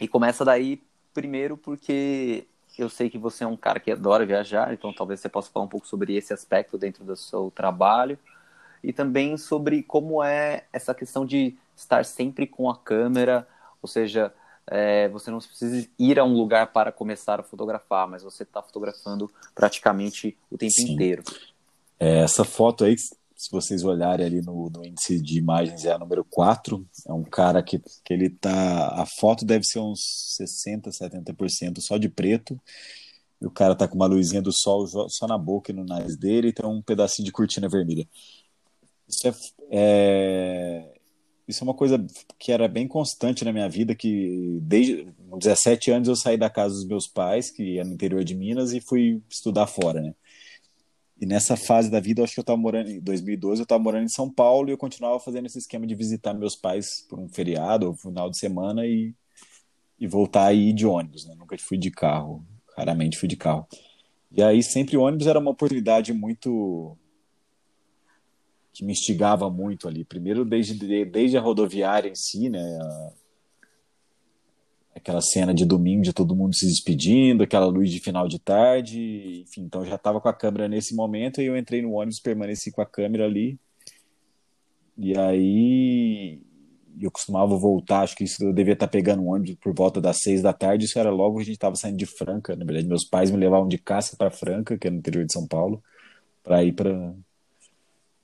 [0.00, 2.46] e começa daí, primeiro, porque
[2.76, 5.64] eu sei que você é um cara que adora viajar, então talvez você possa falar
[5.64, 8.18] um pouco sobre esse aspecto dentro do seu trabalho
[8.82, 13.46] e também sobre como é essa questão de estar sempre com a câmera,
[13.80, 14.34] ou seja,
[14.66, 18.62] é, você não precisa ir a um lugar para começar a fotografar, mas você está
[18.62, 20.92] fotografando praticamente o tempo Sim.
[20.92, 21.22] inteiro.
[21.98, 25.98] É, essa foto aí, se vocês olharem ali no, no, índice de imagens, é a
[25.98, 26.84] número 4.
[27.06, 28.88] É um cara que, que ele tá.
[29.00, 30.00] A foto deve ser uns
[30.40, 32.58] 60%, 70% só de preto.
[33.40, 36.16] E o cara tá com uma luzinha do sol só na boca e no nariz
[36.16, 38.08] dele, e tem um pedacinho de cortina vermelha.
[39.06, 39.34] Isso é,
[39.70, 40.93] é,
[41.46, 42.04] isso é uma coisa
[42.38, 45.06] que era bem constante na minha vida, que desde
[45.38, 48.72] 17 anos eu saí da casa dos meus pais, que é no interior de Minas,
[48.72, 50.14] e fui estudar fora, né?
[51.20, 53.82] E nessa fase da vida, eu acho que eu estava morando, em 2012, eu estava
[53.82, 57.18] morando em São Paulo e eu continuava fazendo esse esquema de visitar meus pais por
[57.18, 59.14] um feriado ou final de semana e,
[59.98, 61.34] e voltar aí de ônibus, né?
[61.34, 62.44] Nunca fui de carro,
[62.76, 63.66] raramente fui de carro.
[64.32, 66.96] E aí sempre ônibus era uma oportunidade muito
[68.74, 70.04] que me instigava muito ali.
[70.04, 72.60] Primeiro, desde, desde a rodoviária em si, né?
[74.94, 79.42] Aquela cena de domingo de todo mundo se despedindo, aquela luz de final de tarde,
[79.46, 79.62] enfim.
[79.62, 82.82] Então, já estava com a câmera nesse momento e eu entrei no ônibus, permaneci com
[82.82, 83.58] a câmera ali.
[84.98, 86.40] E aí
[87.00, 90.18] eu costumava voltar, acho que isso eu devia estar pegando um ônibus por volta das
[90.18, 93.04] seis da tarde, isso era logo a gente estava saindo de Franca, na verdade meus
[93.04, 95.82] pais me levavam de caça para Franca, que é no interior de São Paulo,
[96.44, 97.12] para ir para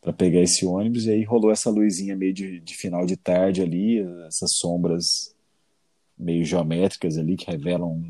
[0.01, 3.61] para pegar esse ônibus, e aí rolou essa luzinha meio de, de final de tarde
[3.61, 5.35] ali, essas sombras
[6.19, 8.03] meio geométricas ali, que revelam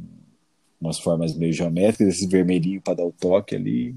[0.80, 3.94] umas formas meio geométricas, esse vermelhinho para dar o toque ali.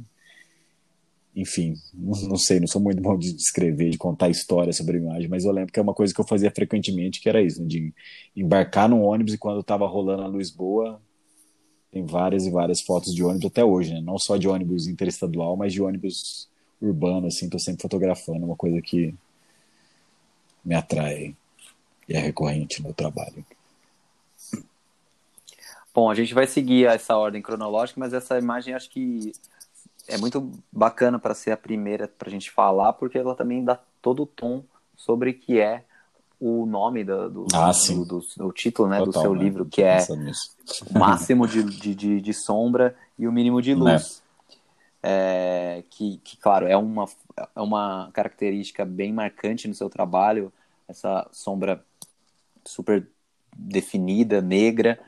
[1.35, 5.01] Enfim, não, não, sei, não sou muito bom de descrever, de contar história sobre a
[5.01, 7.61] imagem, mas eu lembro que é uma coisa que eu fazia frequentemente, que era isso,
[7.61, 7.93] né, de
[8.35, 11.01] embarcar num ônibus e quando estava rolando a luz boa,
[11.91, 14.01] tem várias e várias fotos de ônibus até hoje, né?
[14.01, 16.49] Não só de ônibus interestadual, mas de ônibus
[16.87, 19.13] urbano, assim, tô sempre fotografando, é uma coisa que
[20.63, 21.35] me atrai
[22.07, 23.45] e é recorrente no trabalho.
[25.93, 29.31] Bom, a gente vai seguir essa ordem cronológica, mas essa imagem acho que
[30.07, 33.79] é muito bacana para ser a primeira para a gente falar, porque ela também dá
[34.01, 34.63] todo o tom
[34.97, 35.83] sobre o que é
[36.39, 39.43] o nome do, do, ah, do, do, do título né, Total, do seu né?
[39.43, 39.99] livro, que é
[40.89, 44.22] o máximo de, de, de, de, sombra e o mínimo de luz.
[45.03, 45.83] É.
[45.89, 47.05] Que, que, claro, é uma,
[47.55, 50.51] é uma característica bem marcante no seu trabalho,
[50.87, 51.83] essa sombra
[52.65, 53.07] super
[53.55, 54.99] definida, negra,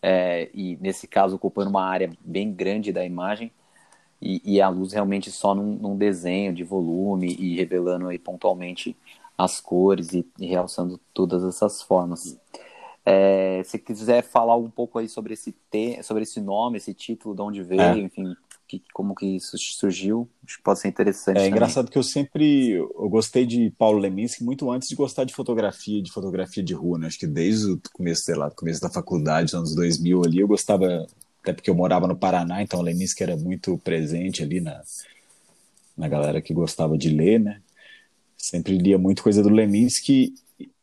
[0.00, 3.52] é, e nesse caso ocupando uma área bem grande da imagem,
[4.20, 8.96] e, e a luz realmente só num, num, desenho de volume e revelando aí pontualmente
[9.36, 12.38] as cores e, e realçando todas essas formas.
[13.04, 17.34] É, se quiser falar um pouco aí sobre esse, te, sobre esse nome, esse título,
[17.34, 17.98] de onde veio, é.
[17.98, 18.36] enfim,
[18.78, 21.36] que, como que isso surgiu, acho que pode ser interessante.
[21.36, 21.50] É também.
[21.50, 26.02] engraçado que eu sempre eu gostei de Paulo Leminski muito antes de gostar de fotografia,
[26.02, 27.06] de fotografia de rua, né?
[27.06, 31.06] Acho que desde o começo, sei lá, começo da faculdade, anos 2000 ali, eu gostava,
[31.42, 34.80] até porque eu morava no Paraná, então o Leminski era muito presente ali na,
[35.96, 37.60] na galera que gostava de ler, né?
[38.36, 40.34] Sempre lia muito coisa do Leminski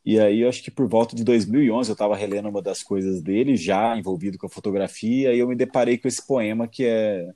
[0.05, 3.21] e aí, eu acho que por volta de 2011, eu estava relendo uma das coisas
[3.21, 7.29] dele, já envolvido com a fotografia, e eu me deparei com esse poema que é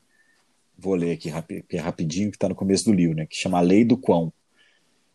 [0.78, 3.62] vou ler aqui é rapidinho, que está no começo do livro, né, que chama A
[3.62, 4.32] Lei do Quão,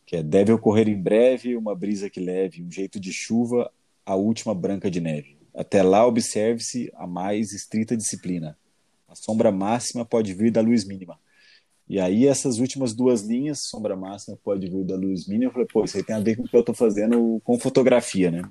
[0.07, 3.71] que é deve ocorrer em breve uma brisa que leve, um jeito de chuva,
[4.07, 5.37] a última branca de neve.
[5.55, 8.57] Até lá observe-se a mais estrita disciplina.
[9.07, 11.19] A sombra máxima pode vir da luz mínima.
[11.89, 15.69] E aí essas últimas duas linhas, sombra máxima pode vir da luz mínima, eu falei,
[15.71, 18.43] pô, isso aí tem a ver com o que eu estou fazendo com fotografia, né?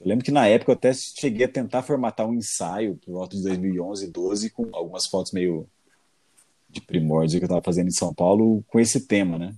[0.00, 3.36] Eu lembro que na época eu até cheguei a tentar formatar um ensaio por volta
[3.36, 5.68] de 2011, 12, com algumas fotos meio
[6.70, 9.54] de primórdio que eu estava fazendo em São Paulo com esse tema, né?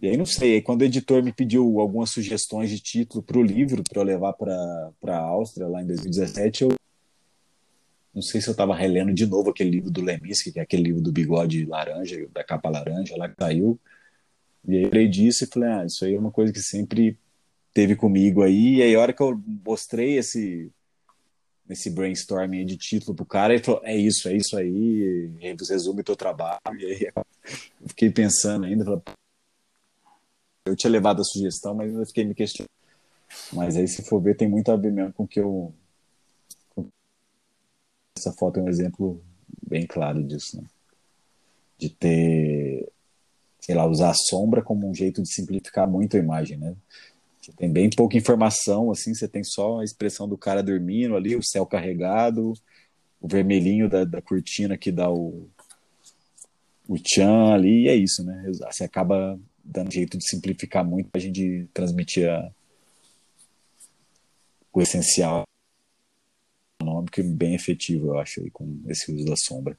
[0.00, 3.38] E aí não sei, aí quando o editor me pediu algumas sugestões de título para
[3.38, 6.74] o livro para eu levar para a Áustria lá em 2017, eu
[8.14, 10.84] não sei se eu estava relendo de novo aquele livro do Leminski, que é aquele
[10.84, 13.78] livro do bigode laranja, da capa laranja lá que saiu.
[14.66, 17.18] E aí eu lembrei disso e falei, ah, isso aí é uma coisa que sempre
[17.72, 18.76] teve comigo aí.
[18.76, 20.70] E aí a hora que eu mostrei esse
[21.68, 25.56] nesse brainstorming de título pro cara, ele falou, é isso, é isso aí, e aí
[25.56, 27.12] você resume teu trabalho, e aí
[27.80, 29.02] eu fiquei pensando ainda, falei,
[30.66, 32.70] eu tinha levado a sugestão, mas eu fiquei me questionando.
[33.52, 35.72] Mas aí, se for ver, tem muito a ver mesmo com que eu.
[38.16, 39.22] Essa foto é um exemplo
[39.66, 40.66] bem claro disso, né?
[41.78, 42.90] De ter,
[43.60, 46.74] sei lá, usar a sombra como um jeito de simplificar muito a imagem, né?
[47.48, 51.34] Você tem bem pouca informação, assim, você tem só a expressão do cara dormindo ali,
[51.34, 52.52] o céu carregado,
[53.20, 55.48] o vermelhinho da, da cortina que dá o,
[56.86, 58.44] o tchan ali, e é isso, né?
[58.70, 62.50] Você acaba dando jeito de simplificar muito para a gente transmitir a,
[64.70, 65.44] o essencial
[66.80, 69.76] econômico e bem efetivo, eu acho, aí, com esse uso da sombra.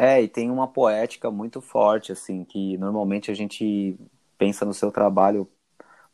[0.00, 3.98] É, e tem uma poética muito forte, assim, que normalmente a gente
[4.38, 5.50] pensa no seu trabalho,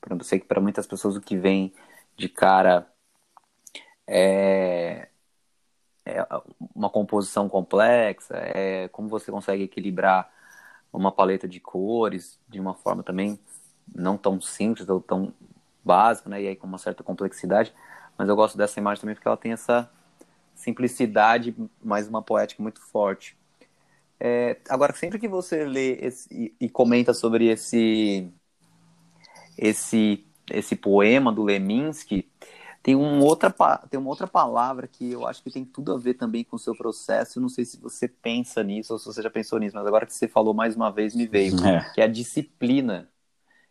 [0.00, 1.74] por exemplo, sei que para muitas pessoas o que vem
[2.16, 2.88] de cara
[4.06, 5.08] é,
[6.06, 6.26] é
[6.74, 10.30] uma composição complexa, é como você consegue equilibrar
[10.92, 13.38] uma paleta de cores de uma forma também
[13.94, 15.32] não tão simples ou tão
[15.84, 16.42] básica, né?
[16.42, 17.74] E aí com uma certa complexidade.
[18.18, 19.90] Mas eu gosto dessa imagem também porque ela tem essa
[20.54, 23.36] simplicidade, mas uma poética muito forte.
[24.18, 28.32] É, agora, sempre que você lê esse, e, e, comenta sobre esse,
[29.58, 32.30] esse, esse poema do Leminski,
[32.82, 33.50] tem, um outra,
[33.90, 36.58] tem uma outra palavra que eu acho que tem tudo a ver também com o
[36.58, 37.38] seu processo.
[37.38, 40.06] Eu não sei se você pensa nisso ou se você já pensou nisso, mas agora
[40.06, 41.90] que você falou mais uma vez, me veio, é.
[41.94, 43.08] que é a disciplina.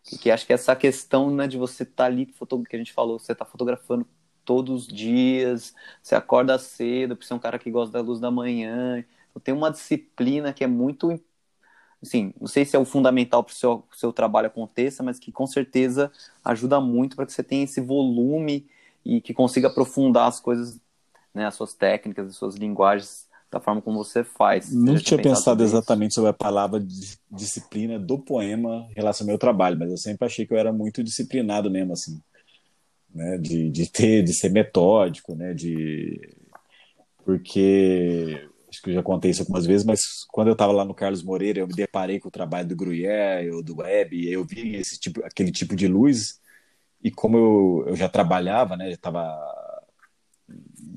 [0.04, 2.92] Que, que acho que essa questão né, de você estar tá ali, que a gente
[2.92, 4.06] falou, você está fotografando
[4.44, 8.20] todos os dias, você acorda cedo, porque você é um cara que gosta da luz
[8.20, 9.04] da manhã,
[9.42, 11.20] tem uma disciplina que é muito
[12.02, 15.32] assim, não sei se é o fundamental para o seu, seu trabalho aconteça, mas que
[15.32, 16.12] com certeza
[16.44, 18.68] ajuda muito para que você tenha esse volume
[19.06, 20.80] e que consiga aprofundar as coisas,
[21.34, 24.74] né, as suas técnicas, as suas linguagens da forma como você faz.
[24.74, 29.38] Não tinha pensado exatamente sobre a palavra di- disciplina do poema em relação ao meu
[29.38, 32.20] trabalho, mas eu sempre achei que eu era muito disciplinado mesmo, assim,
[33.14, 33.38] né?
[33.38, 35.54] De, de ter, de ser metódico, né?
[35.54, 36.20] De...
[37.24, 40.96] Porque, acho que eu já contei isso algumas vezes, mas quando eu estava lá no
[40.96, 44.76] Carlos Moreira, eu me deparei com o trabalho do Gruyère, ou do Web, eu vi
[44.76, 46.42] esse tipo, aquele tipo de luz,
[47.04, 48.88] e como eu, eu já trabalhava, né?
[48.88, 49.54] Já estava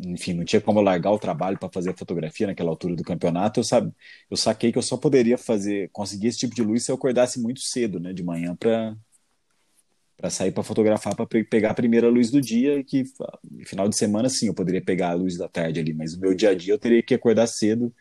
[0.05, 3.65] enfim, não tinha como largar o trabalho para fazer fotografia naquela altura do campeonato, eu,
[3.65, 3.93] sabe,
[4.31, 7.41] eu saquei que eu só poderia fazer, conseguir esse tipo de luz se eu acordasse
[7.41, 8.97] muito cedo, né, de manhã para
[10.17, 13.05] para sair para fotografar, para pegar a primeira luz do dia que
[13.51, 16.21] no final de semana sim, eu poderia pegar a luz da tarde ali, mas o
[16.21, 17.95] meu dia a dia eu teria que acordar cedo.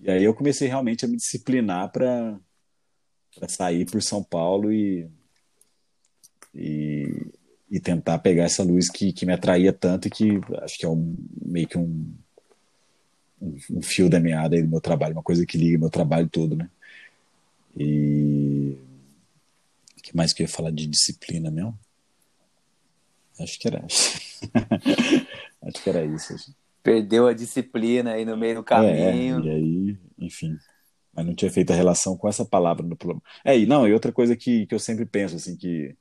[0.00, 2.38] E aí eu comecei realmente a me disciplinar para
[3.36, 5.08] para sair por São Paulo e
[6.54, 7.32] e
[7.70, 10.88] e tentar pegar essa luz que, que me atraía tanto e que acho que é
[10.88, 12.14] um, meio que um,
[13.40, 16.28] um, um fio da meada aí do meu trabalho, uma coisa que liga meu trabalho
[16.28, 16.70] todo, né?
[17.76, 18.76] E
[20.06, 21.78] que mais que eu ia falar de disciplina mesmo?
[23.38, 23.80] Acho que era
[25.62, 26.34] acho que era isso.
[26.34, 26.54] assim.
[26.82, 29.42] Perdeu a disciplina aí no meio do É, caminho.
[29.42, 30.60] e aí, enfim.
[31.12, 33.22] Mas não tinha feito a relação com essa palavra no problema.
[33.44, 35.96] É, e não, e outra coisa que, que eu sempre penso, assim, que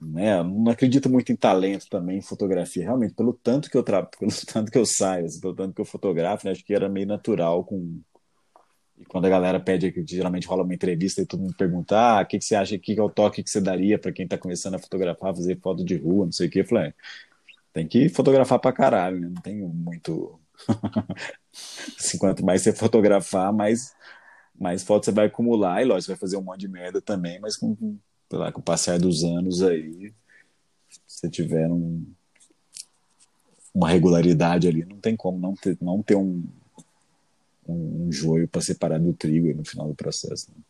[0.00, 2.84] né, não acredito muito em talento também, em fotografia.
[2.84, 4.02] Realmente, pelo tanto que eu tra...
[4.18, 6.88] pelo tanto que eu saio, assim, pelo tanto que eu fotografo, né, acho que era
[6.88, 8.00] meio natural com
[9.00, 12.22] e quando a galera pede, que geralmente rola uma entrevista e todo mundo pergunta, ah,
[12.22, 14.36] o que, que você acha, que, é o toque que você daria para quem está
[14.36, 16.60] começando a fotografar, fazer foto de rua, não sei o quê.
[16.60, 16.94] Eu falei, é,
[17.72, 19.28] tem que fotografar pra caralho, né?
[19.28, 20.40] Não tem muito.
[21.98, 23.94] assim, quanto mais você fotografar, mais,
[24.58, 25.80] mais fotos você vai acumular.
[25.80, 27.98] E lógico, você vai fazer um monte de merda também, mas com,
[28.32, 30.12] lá, com o passar dos anos aí,
[30.88, 32.04] se você tiver um,
[33.72, 36.44] uma regularidade ali, não tem como não ter, não ter um,
[37.68, 40.50] um, um joio para separar do trigo aí no final do processo.
[40.50, 40.62] né?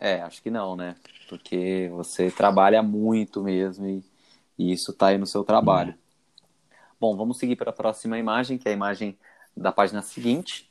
[0.00, 0.96] É, acho que não, né?
[1.28, 4.04] Porque você trabalha muito mesmo e,
[4.58, 5.94] e isso tá aí no seu trabalho.
[6.98, 9.18] Bom, vamos seguir para a próxima imagem, que é a imagem
[9.54, 10.70] da página seguinte.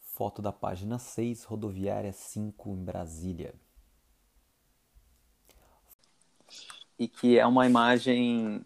[0.00, 3.54] Foto da página 6, rodoviária 5 em Brasília.
[6.98, 8.64] E que é uma imagem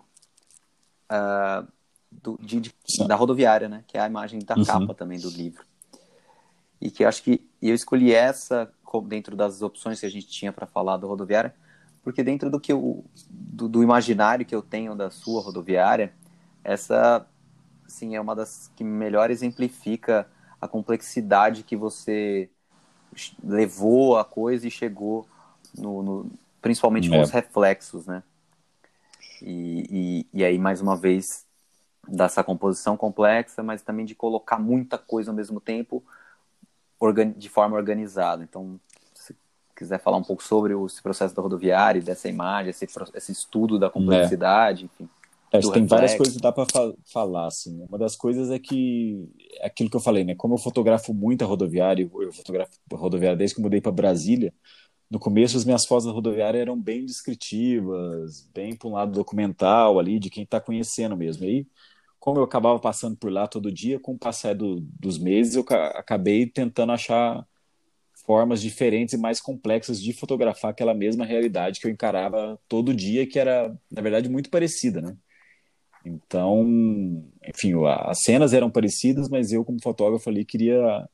[1.08, 1.64] ah,
[2.10, 2.74] do- de- de-
[3.08, 3.84] da rodoviária, né?
[3.86, 4.66] Que é a imagem da Uhum.
[4.66, 5.64] capa também do livro.
[6.80, 8.70] E que eu acho que eu escolhi essa
[9.06, 11.54] dentro das opções que a gente tinha para falar da rodoviária,
[12.02, 16.14] porque dentro do que eu, do, do imaginário que eu tenho da sua rodoviária,
[16.64, 17.26] essa
[17.86, 20.26] assim, é uma das que melhor exemplifica
[20.60, 22.50] a complexidade que você
[23.42, 25.26] levou a coisa e chegou
[25.76, 26.30] no, no-
[26.60, 27.22] principalmente com É.
[27.22, 28.22] os reflexos, né?
[29.42, 31.46] E, e, e aí, mais uma vez,
[32.08, 36.04] dessa composição complexa, mas também de colocar muita coisa ao mesmo tempo
[37.36, 38.42] de forma organizada.
[38.42, 38.80] Então,
[39.14, 39.36] se
[39.76, 43.78] quiser falar um pouco sobre o- esse processo da rodoviária, dessa imagem, esse, esse estudo
[43.78, 45.08] da complexidade, enfim.
[45.52, 46.18] Acho do que tem várias reflexo.
[46.18, 47.82] coisas que dá para falar, assim.
[47.88, 49.28] Uma das coisas é que
[49.60, 50.34] é aquilo que eu falei, né?
[50.34, 53.92] Como eu fotografo muito a rodoviária, eu fotografo a rodoviária desde que eu mudei para
[53.92, 54.52] Brasília.
[55.10, 59.98] No começo, as minhas fotos da rodoviária eram bem descritivas, bem para um lado documental
[60.00, 61.44] ali, de quem está conhecendo mesmo.
[61.44, 61.66] E aí,
[62.20, 65.64] como eu acabava passando por lá todo dia, com o passar do- dos meses, eu
[65.64, 67.46] ca- acabei tentando achar
[68.26, 73.26] formas diferentes e mais complexas de fotografar aquela mesma realidade que eu encarava todo dia,
[73.28, 75.16] que era, na verdade, muito parecida, né?
[76.04, 76.64] Então,
[77.48, 81.08] enfim, as cenas eram parecidas, mas eu, como fotógrafo ali, queria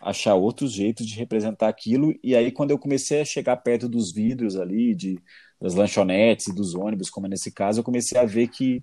[0.00, 2.14] achar outros jeitos de representar aquilo.
[2.22, 5.18] E aí, quando eu comecei a chegar perto dos vidros ali, de,
[5.60, 8.82] das lanchonetes dos ônibus, como é nesse caso, eu comecei a ver que,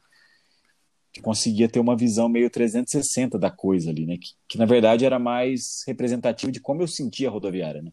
[1.12, 4.18] que conseguia ter uma visão meio 360 da coisa ali, né?
[4.18, 7.92] Que, que na verdade era mais representativo de como eu sentia a rodoviária, né?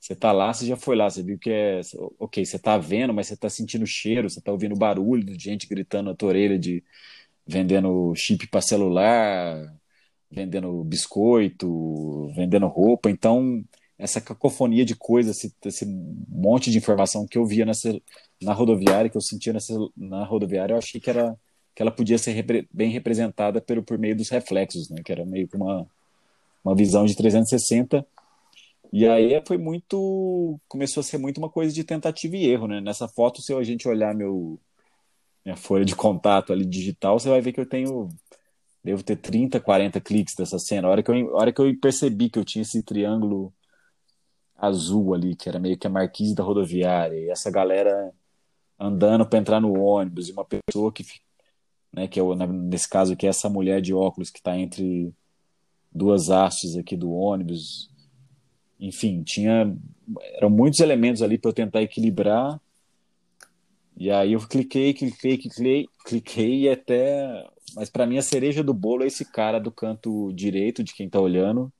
[0.00, 1.80] Você tá lá, você já foi lá, você viu que é.
[2.18, 5.66] Ok, você tá vendo, mas você tá sentindo cheiro, você tá ouvindo barulho de gente
[5.68, 6.82] gritando na tua orelha, de
[7.46, 9.74] vendendo chip para celular,
[10.30, 13.10] vendendo biscoito, vendendo roupa.
[13.10, 13.64] Então,
[13.98, 15.86] essa cacofonia de coisas, esse, esse
[16.28, 18.00] monte de informação que eu via nessa,
[18.42, 21.36] na rodoviária, que eu sentia nessa, na rodoviária, eu achei que, era,
[21.74, 25.02] que ela podia ser repre, bem representada pelo, por meio dos reflexos, né?
[25.04, 25.86] Que era meio que uma,
[26.64, 28.06] uma visão de 360
[28.92, 30.58] e aí foi muito.
[30.68, 32.80] Começou a ser muito uma coisa de tentativa e erro, né?
[32.80, 34.58] Nessa foto, se a gente olhar meu,
[35.44, 38.08] minha folha de contato ali digital, você vai ver que eu tenho.
[38.82, 40.88] Devo ter 30, 40 cliques dessa cena.
[40.88, 43.52] A hora que eu, hora que eu percebi que eu tinha esse triângulo
[44.56, 48.12] azul ali, que era meio que a marquise da rodoviária, e essa galera
[48.78, 51.04] andando para entrar no ônibus e uma pessoa que,
[51.92, 55.12] né, que é nesse caso aqui essa mulher de óculos que está entre
[55.92, 57.90] duas hastes aqui do ônibus,
[58.78, 59.76] enfim, tinha
[60.36, 62.60] eram muitos elementos ali para eu tentar equilibrar.
[63.96, 68.74] E aí eu cliquei, cliquei, cliquei, cliquei e até, mas para mim a cereja do
[68.74, 71.72] bolo é esse cara do canto direito de quem está olhando,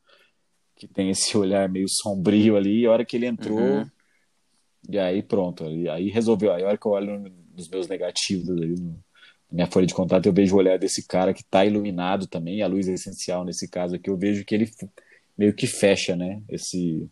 [0.76, 2.80] que tem esse olhar meio sombrio ali.
[2.80, 3.86] E a hora que ele entrou, uhum.
[4.88, 6.52] e aí pronto, aí resolveu.
[6.52, 8.94] Aí a hora que eu olho nos meus negativos ali, na
[9.52, 12.66] minha folha de contato, eu vejo o olhar desse cara que está iluminado também, a
[12.66, 14.08] luz é essencial nesse caso aqui.
[14.08, 14.70] Eu vejo que ele
[15.36, 16.42] meio que fecha, né?
[16.48, 17.08] Esse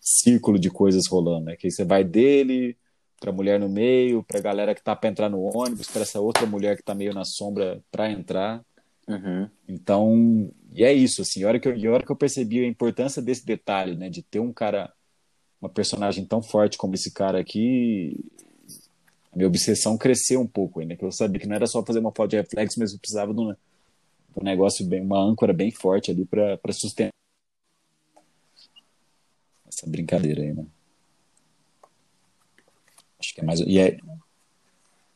[0.00, 1.56] círculo de coisas rolando, né?
[1.56, 2.76] Que aí você vai dele
[3.20, 6.02] para a mulher no meio, para a galera que tá para entrar no ônibus, para
[6.02, 8.64] essa outra mulher que tá meio na sombra para entrar.
[9.06, 9.48] Uhum.
[9.68, 12.66] Então, e é isso, assim, a hora, que eu, a hora que eu percebi a
[12.66, 14.90] importância desse detalhe, né, de ter um cara,
[15.60, 18.18] uma personagem tão forte como esse cara aqui,
[19.30, 21.98] a minha obsessão cresceu um pouco ainda, que eu sabia que não era só fazer
[21.98, 23.56] uma foto de reflexo, mas eu precisava de um, de
[24.40, 27.10] um negócio bem, uma âncora bem forte ali para sustentar
[29.68, 30.64] essa brincadeira aí, né?
[33.40, 33.60] É mais.
[33.60, 33.96] E é...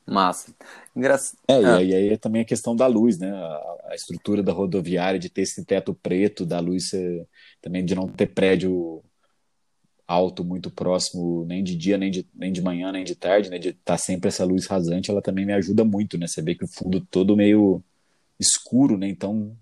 [0.06, 0.54] Massa.
[0.94, 1.16] Engra...
[1.48, 1.82] É, ah.
[1.82, 3.30] e aí é também a questão da luz, né?
[3.30, 7.26] A, a, estrutura da rodoviária, de ter esse teto preto, da luz ser...
[7.60, 9.02] também de não ter prédio
[10.06, 13.58] alto muito próximo, nem de dia, nem de, nem de manhã, nem de tarde, né?
[13.58, 16.26] De estar tá sempre essa luz rasante, ela também me ajuda muito, né?
[16.26, 17.82] Você vê que o fundo todo meio
[18.38, 19.08] escuro, né?
[19.08, 19.56] Então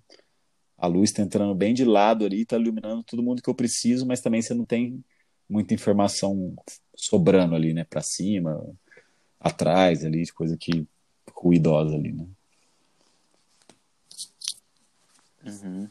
[0.76, 4.04] a luz está entrando bem de lado ali, está iluminando todo mundo que eu preciso,
[4.04, 5.02] mas também você não tem
[5.52, 6.54] muita informação
[6.96, 8.64] sobrando ali, né, para cima,
[9.38, 10.86] atrás ali, coisa que
[11.30, 12.26] ruidosa ali, né?
[15.44, 15.88] Uhum.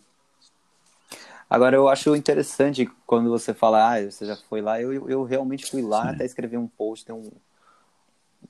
[1.49, 5.69] Agora eu acho interessante quando você fala, ah, você já foi lá, eu, eu realmente
[5.69, 6.15] fui lá, Sim.
[6.15, 7.29] até escrever um post, tem um,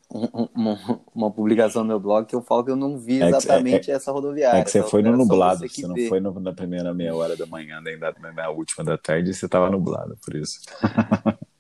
[0.09, 3.93] uma, uma, publicação no meu blog que eu falo que eu não vi exatamente é
[3.93, 4.59] é, essa rodoviária.
[4.59, 7.15] É que você então, foi no nublado, você, você não foi no, na primeira meia
[7.15, 10.59] hora da manhã, nem na, na última da tarde, você estava nublado, por isso.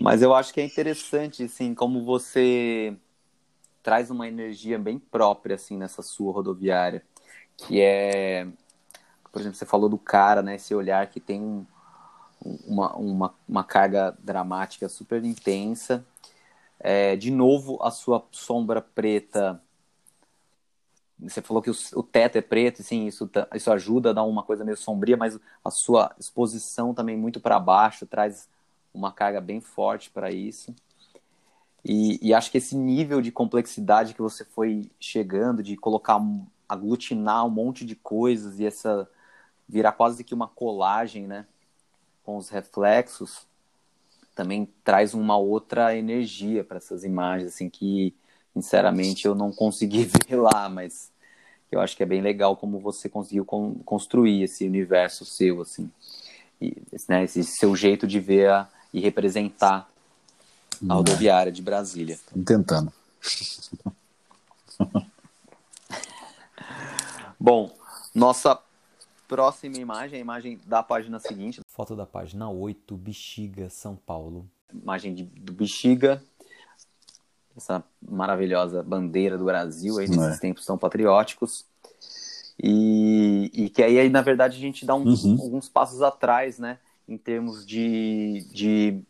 [0.00, 2.96] Mas eu acho que é interessante, assim, como você
[3.82, 7.02] traz uma energia bem própria, assim, nessa sua rodoviária,
[7.56, 8.46] que é,
[9.30, 11.64] por exemplo, você falou do cara, né, esse olhar que tem um,
[12.44, 16.04] uma, uma, uma carga dramática super intensa.
[16.78, 19.60] É, de novo, a sua sombra preta.
[21.18, 24.42] Você falou que o, o teto é preto, sim, isso, isso ajuda a dar uma
[24.42, 28.48] coisa meio sombria, mas a sua exposição também muito para baixo traz
[28.94, 30.74] uma carga bem forte para isso.
[31.84, 36.20] E, e, acho que esse nível de complexidade que você foi chegando, de colocar,
[36.68, 39.08] aglutinar um monte de coisas e essa
[39.68, 41.46] virar quase que uma colagem, né?
[42.30, 43.40] Com os reflexos
[44.36, 48.14] também traz uma outra energia para essas imagens, assim, que
[48.54, 51.10] sinceramente eu não consegui ver lá, mas
[51.72, 55.90] eu acho que é bem legal como você conseguiu con construir esse universo seu, assim,
[56.62, 56.76] e,
[57.08, 59.90] né, esse seu jeito de ver a, e representar
[60.88, 62.16] a rodoviária de Brasília.
[62.46, 62.92] Tentando.
[67.40, 67.76] Bom,
[68.14, 68.56] nossa
[69.30, 71.60] Próxima imagem, a imagem da página seguinte.
[71.68, 74.50] Foto da página 8, Bexiga, São Paulo.
[74.74, 76.20] Imagem de, do Bexiga,
[77.56, 80.40] essa maravilhosa bandeira do Brasil aí nesses é.
[80.40, 81.64] tempos tão patrióticos.
[82.60, 85.38] E, e, que aí, na verdade, a gente dá um, uhum.
[85.40, 86.80] alguns passos atrás, né?
[87.08, 89.00] Em termos de, de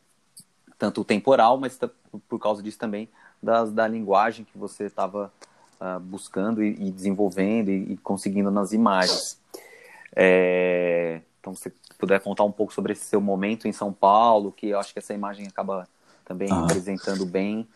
[0.78, 1.80] tanto temporal, mas
[2.28, 3.08] por causa disso também
[3.42, 5.32] da, da linguagem que você estava
[5.80, 9.39] uh, ah, buscando e, e desenvolvendo e, e, conseguindo nas imagens.
[10.14, 14.68] É, então, se puder contar um pouco sobre esse seu momento em São Paulo, que
[14.68, 15.88] eu acho que essa imagem acaba
[16.24, 16.62] também ah.
[16.62, 17.66] representando bem.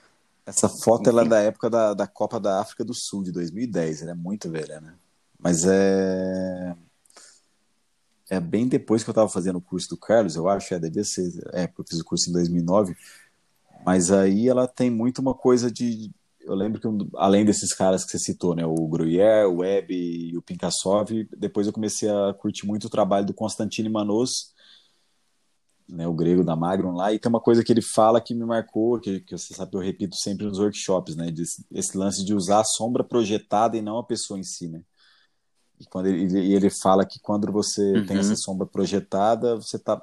[0.46, 4.02] Essa foto ela é da época da, da Copa da África do Sul, de 2010,
[4.02, 4.94] ela é muito velha, né?
[5.38, 6.76] Mas é.
[8.30, 11.04] É bem depois que eu estava fazendo o curso do Carlos, eu acho, é, devia
[11.04, 11.30] ser.
[11.52, 12.96] É, porque eu fiz o curso em 2009.
[13.84, 16.10] Mas aí ela tem muito uma coisa de,
[16.44, 16.86] eu lembro que
[17.16, 21.66] além desses caras que você citou, né, o Gruyère, o Webb e o Pinkassov, depois
[21.66, 24.52] eu comecei a curtir muito o trabalho do Constantine Manos,
[25.88, 28.44] né, o grego da Magron lá, e tem uma coisa que ele fala que me
[28.44, 32.34] marcou, que, que você sabe eu repito sempre nos workshops, né, desse, esse lance de
[32.34, 34.82] usar a sombra projetada e não a pessoa em si, né.
[35.80, 38.06] E quando ele, e ele fala que quando você uhum.
[38.06, 40.00] tem essa sombra projetada, você tá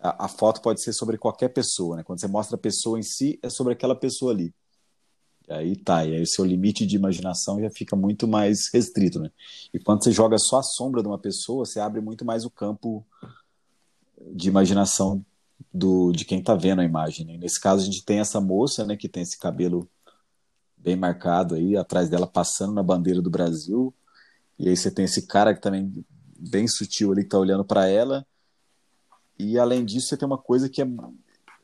[0.00, 2.02] a, a foto pode ser sobre qualquer pessoa, né?
[2.02, 4.54] Quando você mostra a pessoa em si, é sobre aquela pessoa ali.
[5.50, 9.30] Aí tá, e aí o seu limite de imaginação já fica muito mais restrito, né?
[9.74, 12.50] E quando você joga só a sombra de uma pessoa, você abre muito mais o
[12.50, 13.04] campo
[14.32, 15.24] de imaginação
[15.72, 17.26] do, de quem está vendo a imagem.
[17.26, 17.36] Né?
[17.36, 19.88] Nesse caso, a gente tem essa moça, né, que tem esse cabelo
[20.76, 23.92] bem marcado aí, atrás dela passando na bandeira do Brasil.
[24.58, 26.04] E aí você tem esse cara que também
[26.38, 28.26] bem sutil ali que tá olhando para ela.
[29.38, 30.86] E além disso, você tem uma coisa que é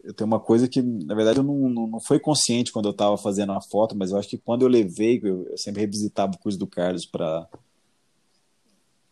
[0.07, 2.93] eu tenho uma coisa que, na verdade, eu não, não, não foi consciente quando eu
[2.93, 6.33] estava fazendo a foto, mas eu acho que quando eu levei, eu, eu sempre revisitava
[6.33, 7.49] o curso do Carlos para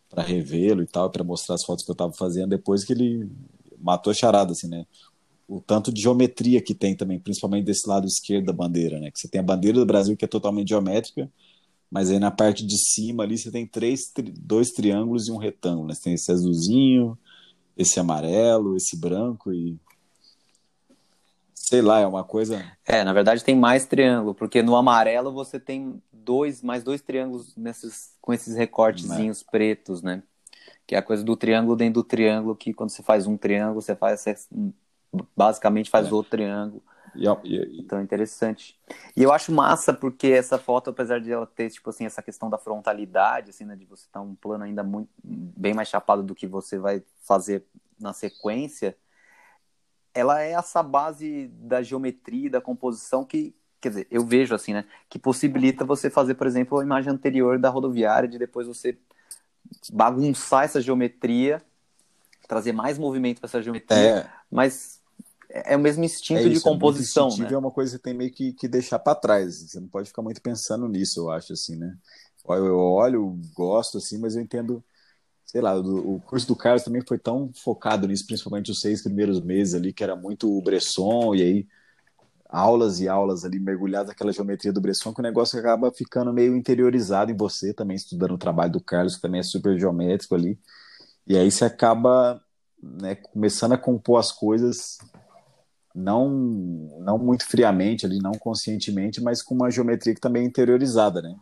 [0.09, 3.29] para revê-lo e tal, para mostrar as fotos que eu estava fazendo depois que ele
[3.77, 4.85] matou a charada, assim, né?
[5.45, 9.11] O tanto de geometria que tem também, principalmente desse lado esquerdo da bandeira, né?
[9.11, 11.29] Que você tem a bandeira do Brasil que é totalmente geométrica,
[11.91, 15.87] mas aí na parte de cima ali você tem três, dois triângulos e um retângulo,
[15.87, 15.93] né?
[15.93, 17.17] Você tem esse azulzinho,
[17.75, 19.77] esse amarelo, esse branco e
[21.65, 22.63] sei lá, é uma coisa.
[22.85, 27.55] É, na verdade tem mais triângulo, porque no amarelo você tem dois, mais dois triângulos
[27.57, 29.51] nesses, com esses recortezinhos é.
[29.51, 30.21] pretos, né?
[30.85, 33.81] Que é a coisa do triângulo dentro do triângulo, que quando você faz um triângulo,
[33.81, 34.23] você faz
[35.35, 36.13] basicamente faz é.
[36.13, 36.83] outro triângulo.
[37.15, 38.77] E, e, então é interessante.
[39.15, 42.47] E eu acho massa porque essa foto, apesar de ela ter tipo assim essa questão
[42.47, 46.21] da frontalidade, assim, né, de você estar tá um plano ainda muito bem mais chapado
[46.21, 47.65] do que você vai fazer
[47.99, 48.95] na sequência,
[50.15, 54.85] ela é essa base da geometria, da composição que, quer dizer, eu vejo assim, né,
[55.09, 58.97] que possibilita você fazer, por exemplo, a imagem anterior da rodoviária, de depois você
[59.91, 61.61] bagunçar essa geometria,
[62.47, 64.29] trazer mais movimento para essa geometria, é.
[64.49, 65.01] mas
[65.49, 67.47] é o mesmo instinto é isso, de composição, é né?
[67.51, 69.61] É uma coisa que tem meio que, que deixar para trás.
[69.61, 71.95] Você não pode ficar muito pensando nisso, eu acho assim, né?
[72.47, 74.83] Eu olho, gosto assim, mas eu entendo
[75.45, 79.39] sei lá, o, curso do Carlos também foi tão focado nisso, principalmente os seis primeiros
[79.39, 81.67] meses ali, que era muito o Bresson, e aí
[82.49, 86.55] aulas e aulas ali mergulhadas naquela geometria do Bresson, que o negócio acaba ficando meio
[86.55, 90.59] interiorizado em você, também estudando o trabalho do Carlos, que também é super geométrico ali,
[91.27, 92.41] e aí você acaba
[92.81, 94.97] né, começando a compor as coisas
[95.93, 96.29] não
[96.99, 101.33] não muito friamente ali, não conscientemente, mas com uma geometria que também é interiorizada, né?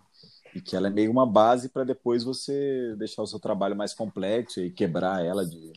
[0.56, 3.94] E que ela é meio uma base para depois você deixar o seu trabalho mais
[3.94, 5.74] complexo e quebrar ela de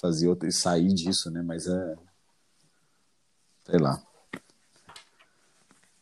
[0.00, 1.42] fazer outra e sair disso, né?
[1.42, 1.96] Mas é
[3.64, 4.02] sei lá.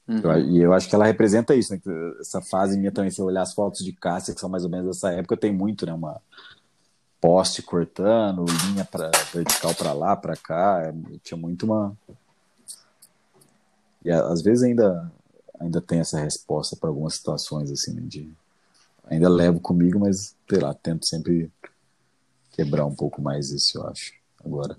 [0.08, 0.18] Uhum.
[0.18, 1.80] Eu, e eu acho que ela representa isso, né?
[2.20, 4.70] Essa fase minha também, se eu olhar as fotos de Cássia, que são mais ou
[4.70, 5.92] menos dessa época, tem muito, né?
[5.92, 6.20] Uma
[7.20, 11.96] poste cortando, linha para vertical para lá, para cá, é, tinha muito uma
[14.04, 15.10] e às vezes ainda
[15.62, 18.30] ainda tem essa resposta para algumas situações assim, né, de
[19.04, 21.50] ainda levo comigo, mas sei lá, tento sempre
[22.50, 24.12] quebrar um pouco mais isso, eu acho,
[24.44, 24.76] agora.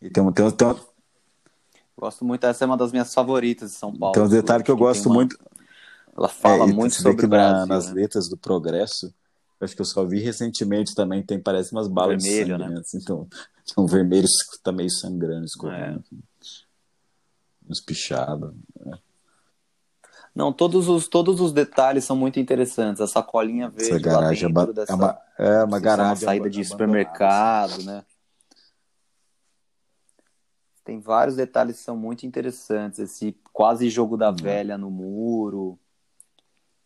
[0.00, 0.76] E tem um, tem um, tem um...
[1.96, 4.14] Gosto muito, essa é uma das minhas favoritas de São Paulo.
[4.14, 5.14] Tem um detalhe que eu gosto uma...
[5.14, 5.38] muito.
[6.16, 7.94] Ela fala é, muito sobre o Brasil, nas né?
[7.94, 9.14] letras do Progresso,
[9.60, 12.80] acho que eu só vi recentemente também, tem, parece umas balas Vermelho, de sangue, né?
[12.80, 13.28] Assim, então,
[13.78, 14.28] um vermelho
[14.62, 16.04] tá meio sangrando, escorrendo.
[16.12, 16.65] É
[17.68, 18.52] uns pichados.
[18.84, 18.98] Né?
[20.34, 23.00] Não, todos os, todos os detalhes são muito interessantes.
[23.00, 26.12] A sacolinha verde Essa garagem lá dentro é dessa, é uma, é uma garagem.
[26.12, 28.04] Uma saída de supermercado, né?
[30.84, 32.98] Tem vários detalhes que são muito interessantes.
[32.98, 34.36] Esse quase jogo da uhum.
[34.36, 35.78] velha no muro.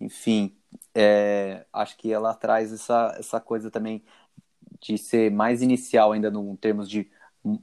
[0.00, 0.56] Enfim,
[0.94, 4.02] é, acho que ela traz essa, essa coisa também
[4.80, 7.10] de ser mais inicial ainda no termos de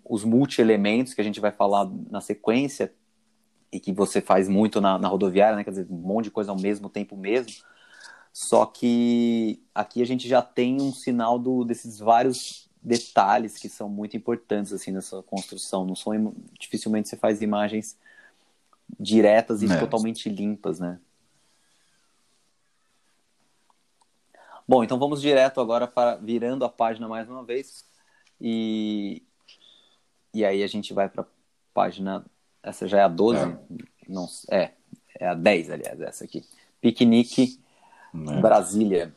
[0.03, 2.93] os multi-elementos que a gente vai falar na sequência,
[3.78, 5.63] e que você faz muito na, na rodoviária, né?
[5.63, 7.53] Quer dizer, um monte de coisa ao mesmo tempo mesmo.
[8.34, 13.88] Só que aqui a gente já tem um sinal do, desses vários detalhes que são
[13.88, 15.86] muito importantes assim nessa construção.
[15.86, 17.95] Não são dificilmente você faz imagens
[18.99, 19.80] diretas e é.
[19.80, 20.99] totalmente limpas, né?
[24.67, 27.86] Bom, então vamos direto agora para virando a página mais uma vez
[28.41, 29.21] e
[30.34, 31.28] e aí a gente vai para a
[31.73, 32.25] página
[32.64, 33.39] essa já é a 12?
[33.39, 33.58] É.
[34.08, 34.72] Não, é,
[35.20, 36.43] é a 10, aliás, essa aqui.
[36.82, 37.60] Piquenique
[38.14, 38.41] é.
[38.41, 39.14] Brasília.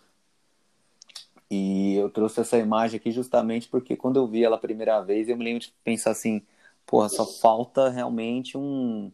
[1.50, 5.28] E eu trouxe essa imagem aqui justamente porque quando eu vi ela a primeira vez,
[5.28, 6.42] eu me lembro de pensar assim,
[6.86, 9.10] porra, só falta realmente um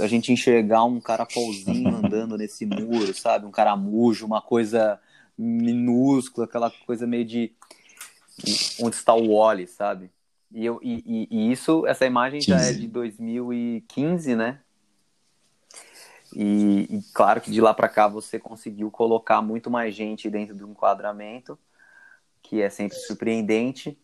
[0.00, 3.46] a gente enxergar um caracolzinho andando nesse muro, sabe?
[3.46, 4.98] Um caramujo, uma coisa
[5.38, 7.52] minúscula, aquela coisa meio de
[8.82, 10.10] onde está o Wally, sabe?
[10.52, 12.50] E, eu, e, e, isso, essa imagem 15.
[12.50, 14.60] já é de 2015, né?
[16.34, 20.54] E, e claro que de lá para cá você conseguiu colocar muito mais gente dentro
[20.54, 21.58] do enquadramento,
[22.42, 23.98] que é sempre surpreendente.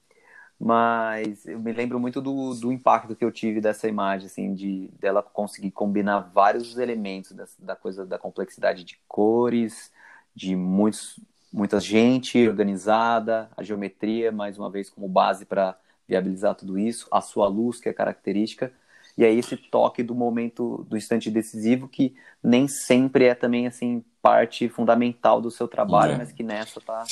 [0.58, 4.88] Mas eu me lembro muito do, do impacto que eu tive dessa imagem, assim, de
[4.98, 9.92] dela conseguir combinar vários elementos da, da coisa da complexidade de cores,
[10.34, 11.20] de muitos
[11.52, 15.74] muita gente organizada, a geometria, mais uma vez, como base para
[16.08, 18.72] viabilizar tudo isso, a sua luz, que é característica,
[19.16, 24.04] e aí esse toque do momento, do instante decisivo, que nem sempre é também, assim,
[24.20, 26.18] parte fundamental do seu trabalho, é.
[26.18, 27.04] mas que nessa tá...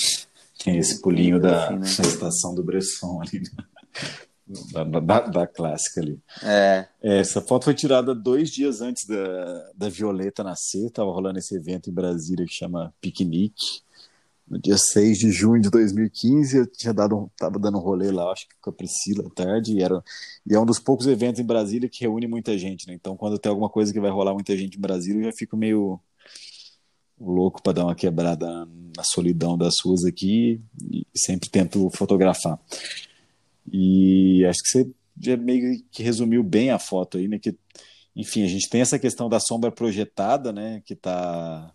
[0.63, 1.87] Tem esse pulinho da, assim, né?
[1.87, 3.65] estação do Bresson ali, né?
[4.73, 6.21] da, da, da, clássica ali.
[6.43, 6.87] É.
[7.03, 7.19] é.
[7.19, 11.89] Essa foto foi tirada dois dias antes da, da Violeta nascer, tava rolando esse evento
[11.89, 13.83] em Brasília que chama Piquenique,
[14.47, 18.31] no dia 6 de junho de 2015, eu tinha dado, tava dando um rolê lá,
[18.31, 20.03] acho que com a Priscila à tarde, e, era,
[20.47, 22.95] e é um dos poucos eventos em Brasília que reúne muita gente, né?
[22.95, 25.57] Então, quando tem alguma coisa que vai rolar muita gente em Brasília, eu já fico
[25.57, 25.99] meio
[27.19, 28.47] louco para dar uma quebrada
[28.97, 32.59] na solidão das ruas aqui e sempre tento fotografar.
[33.73, 34.91] E acho que você
[35.21, 37.39] já meio que resumiu bem a foto aí, né?
[37.39, 37.57] Que,
[38.15, 40.83] enfim, a gente tem essa questão da sombra projetada, né?
[40.85, 41.74] Que está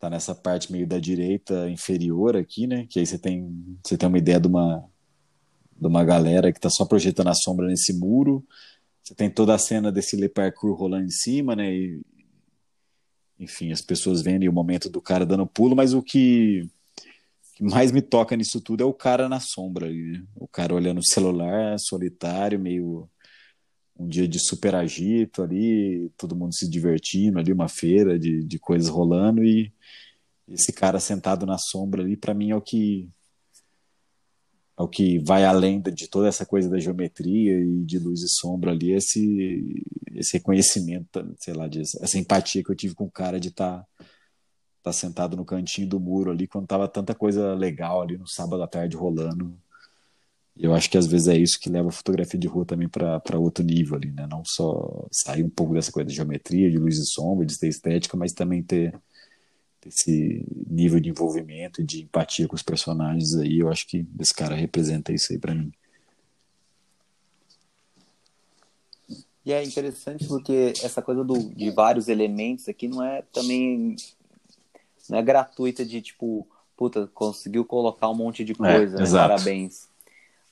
[0.00, 2.86] tá nessa parte meio da direita inferior aqui, né?
[2.88, 4.82] Que aí você tem, você tem uma ideia de uma,
[5.78, 8.42] de uma galera que tá só projetando a sombra nesse muro.
[9.04, 11.70] Você tem toda a cena desse Le Parkour rolando em cima, né?
[11.70, 12.00] E,
[13.38, 16.66] enfim, as pessoas vendo o momento do cara dando pulo, mas o que,
[17.54, 20.24] que mais me toca nisso tudo é o cara na sombra ali, né?
[20.34, 23.06] O cara olhando o celular, solitário, meio
[24.00, 28.58] um dia de super agito ali, todo mundo se divertindo ali, uma feira de, de
[28.58, 29.72] coisas rolando e
[30.48, 33.08] esse cara sentado na sombra ali, para mim é o que
[34.78, 38.28] é o que vai além de toda essa coisa da geometria e de luz e
[38.28, 39.84] sombra ali, esse
[40.14, 43.86] esse reconhecimento, sei lá, de, essa empatia que eu tive com o cara de estar
[43.98, 44.04] tá,
[44.84, 48.62] tá sentado no cantinho do muro ali quando tava tanta coisa legal ali no sábado
[48.62, 49.54] à tarde rolando
[50.58, 53.38] eu acho que às vezes é isso que leva a fotografia de rua também para
[53.38, 54.26] outro nível ali, né?
[54.28, 57.68] Não só sair um pouco dessa coisa de geometria, de luz e sombra, de ter
[57.68, 58.94] estética, mas também ter,
[59.86, 63.58] esse nível de envolvimento e de empatia com os personagens aí.
[63.58, 65.72] Eu acho que esse cara representa isso aí para mim.
[69.44, 73.96] E é interessante porque essa coisa do, de vários elementos aqui não é também
[75.08, 76.46] não é gratuita de tipo,
[76.76, 79.10] puta, conseguiu colocar um monte de é, coisa, é, né?
[79.10, 79.89] parabéns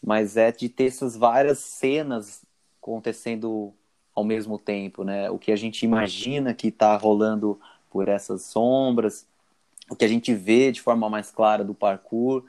[0.04, 2.42] mas é de ter essas várias cenas
[2.80, 3.72] acontecendo
[4.14, 5.30] ao mesmo tempo, né?
[5.30, 7.58] O que a gente imagina que está rolando
[7.90, 9.26] por essas sombras,
[9.88, 12.44] o que a gente vê de forma mais clara do parkour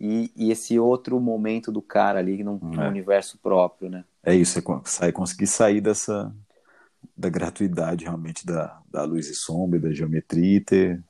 [0.00, 2.88] e, e esse outro momento do cara ali num, é.
[2.88, 4.04] universo próprio, né?
[4.22, 6.34] É isso, é sair, conseguir sair dessa
[7.16, 11.02] da gratuidade realmente da, da luz e sombra, da geometria e ter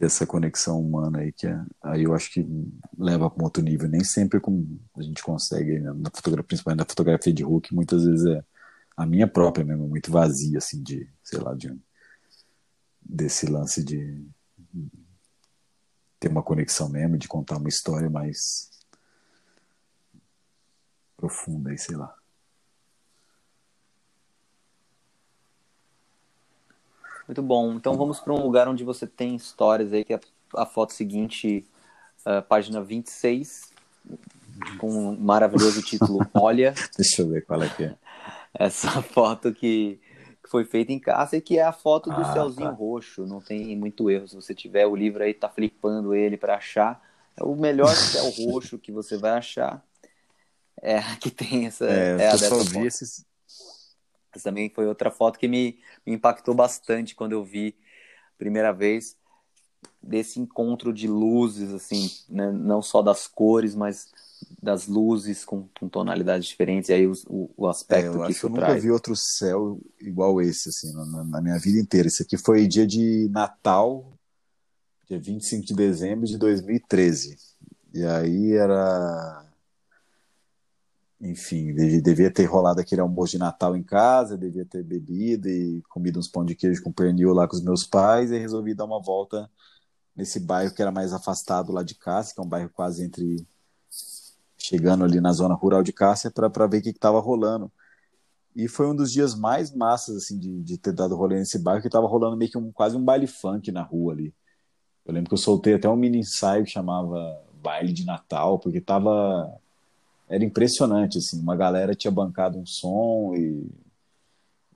[0.00, 2.46] ter essa conexão humana aí que é, aí eu acho que
[2.96, 5.92] leva para um outro nível nem sempre como a gente consegue né?
[5.92, 8.42] na fotografia principalmente na fotografia de que muitas vezes é
[8.96, 11.78] a minha própria mesmo muito vazia assim de sei lá de
[13.02, 14.26] desse lance de
[16.18, 18.70] ter uma conexão mesmo de contar uma história mais
[21.14, 22.14] profunda aí sei lá
[27.30, 27.74] Muito bom.
[27.74, 30.18] Então vamos para um lugar onde você tem histórias aí, que é
[30.52, 31.64] a foto seguinte,
[32.26, 33.72] uh, página 26,
[34.78, 36.74] com um maravilhoso título Olha.
[36.96, 37.94] Deixa eu ver qual é que é.
[38.52, 40.00] Essa foto que,
[40.42, 42.74] que foi feita em casa e que é a foto do ah, céuzinho tá.
[42.74, 43.24] roxo.
[43.24, 44.26] Não tem muito erro.
[44.26, 47.00] Se você tiver o livro aí, tá flipando ele para achar.
[47.36, 49.80] É o melhor céu roxo que você vai achar.
[50.82, 51.86] É que tem essa.
[51.86, 53.24] É, é eu só vi esses,
[54.42, 57.74] também foi outra foto que me, me impactou bastante quando eu vi
[58.34, 59.16] a primeira vez
[60.02, 62.50] desse encontro de luzes, assim, né?
[62.50, 64.08] não só das cores, mas
[64.62, 68.32] das luzes com, com tonalidades diferentes, e aí o, o, o aspecto é, eu que
[68.32, 68.68] isso eu traz.
[68.68, 72.08] Eu nunca vi outro céu igual esse, assim, na, na, minha vida inteira.
[72.08, 74.12] Esse aqui foi dia de Natal,
[75.06, 77.36] dia 25 de dezembro de 2013.
[77.92, 79.39] E aí era
[81.20, 86.18] enfim, devia ter rolado aquele almoço de Natal em casa, devia ter bebido e comido
[86.18, 89.02] uns pão de queijo com pernil lá com os meus pais e resolvi dar uma
[89.02, 89.50] volta
[90.16, 93.46] nesse bairro que era mais afastado lá de Cássia, que é um bairro quase entre
[94.56, 97.70] chegando ali na zona rural de Cássia para ver o que estava rolando.
[98.56, 101.82] E foi um dos dias mais massas assim de, de ter dado rolê nesse bairro,
[101.82, 104.34] que estava rolando meio que um, quase um baile funk na rua ali.
[105.04, 108.80] Eu lembro que eu soltei até um mini ensaio que chamava Baile de Natal, porque
[108.80, 109.60] tava
[110.30, 113.68] era impressionante, assim, uma galera tinha bancado um som e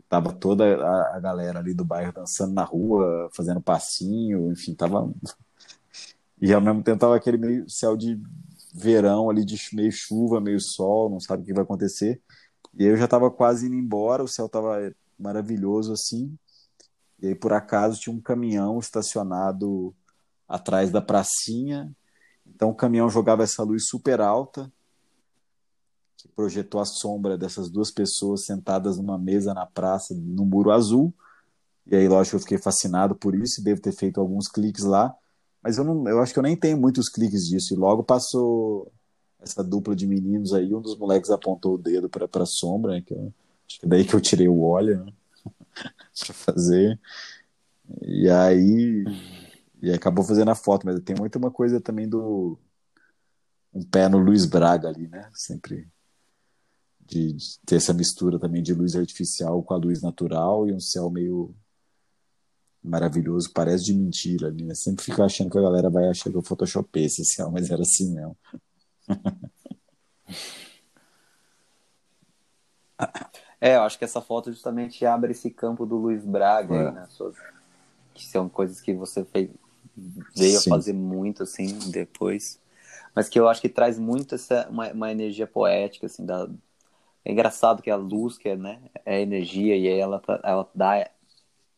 [0.08, 5.08] tava toda a, a galera ali do bairro dançando na rua, fazendo passinho, enfim, tava
[6.42, 8.20] e ao mesmo tempo tava aquele meio céu de
[8.74, 12.20] verão ali de meio chuva, meio sol, não sabe o que vai acontecer.
[12.74, 16.36] E aí eu já tava quase indo embora, o céu tava maravilhoso assim.
[17.22, 19.94] E aí por acaso tinha um caminhão estacionado
[20.48, 21.94] atrás da pracinha.
[22.44, 24.70] Então o caminhão jogava essa luz super alta,
[26.24, 31.12] que projetou a sombra dessas duas pessoas sentadas numa mesa na praça, no muro azul.
[31.86, 35.14] E aí, lógico, eu fiquei fascinado por isso e devo ter feito alguns cliques lá.
[35.62, 37.74] Mas eu, não, eu acho que eu nem tenho muitos cliques disso.
[37.74, 38.90] E logo passou
[39.38, 43.02] essa dupla de meninos aí, um dos moleques apontou o dedo para a sombra, né,
[43.02, 43.30] que eu,
[43.68, 45.12] acho que é daí que eu tirei o óleo né,
[46.24, 46.98] para fazer.
[48.00, 49.04] E aí
[49.82, 52.58] e acabou fazendo a foto, mas tem muito uma coisa também do
[53.74, 55.28] um pé no Luiz Braga ali, né?
[55.34, 55.86] Sempre
[57.06, 60.80] de, de, ter essa mistura também de luz artificial com a luz natural e um
[60.80, 61.54] céu meio
[62.82, 64.74] maravilhoso, parece de mentira ali, né?
[64.74, 67.82] Sempre fico achando que a galera vai achar que eu photoshopei esse céu, mas era
[67.82, 68.36] assim mesmo.
[73.60, 76.88] É, eu acho que essa foto justamente abre esse campo do Luiz Braga, é.
[76.88, 77.08] aí, né?
[78.12, 79.48] que são coisas que você fez,
[80.36, 80.70] veio Sim.
[80.70, 82.60] a fazer muito assim depois,
[83.14, 86.46] mas que eu acho que traz muito essa uma, uma energia poética assim da
[87.24, 90.70] é engraçado que a luz que é né é energia e aí ela tá, ela
[90.74, 91.10] dá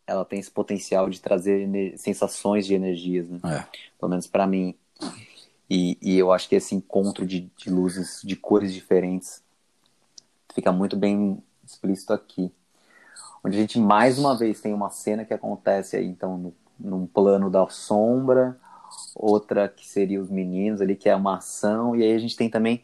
[0.06, 1.68] ela tem esse potencial de trazer
[1.98, 3.40] sensações de energias né?
[3.44, 3.66] É.
[3.98, 4.74] pelo menos para mim.
[5.68, 9.42] E, e, eu acho que esse encontro de, de luzes de cores diferentes
[10.54, 12.52] fica muito bem explícito aqui.
[13.42, 17.06] Onde a gente mais uma vez tem uma cena que acontece aí então no num
[17.06, 18.58] plano da sombra,
[19.14, 22.48] outra que seria os meninos ali, que é uma ação, e aí a gente tem
[22.48, 22.82] também,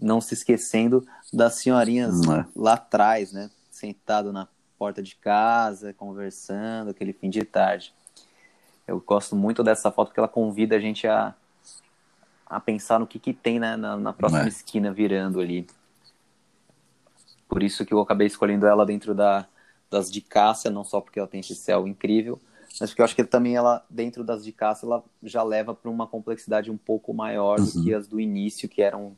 [0.00, 2.46] não se esquecendo, das senhorinhas é.
[2.54, 3.50] lá atrás, né?
[3.70, 7.92] Sentado na porta de casa, conversando, aquele fim de tarde.
[8.86, 11.34] Eu gosto muito dessa foto porque ela convida a gente a,
[12.46, 14.48] a pensar no que, que tem né, na, na próxima é.
[14.48, 15.66] esquina virando ali.
[17.48, 19.46] Por isso que eu acabei escolhendo ela dentro da,
[19.90, 22.40] das de Cássia, não só porque ela tem esse céu incrível,
[22.80, 25.90] mas porque eu acho que também ela, dentro das de caça, ela já leva para
[25.90, 27.66] uma complexidade um pouco maior uhum.
[27.66, 29.16] do que as do início, que eram,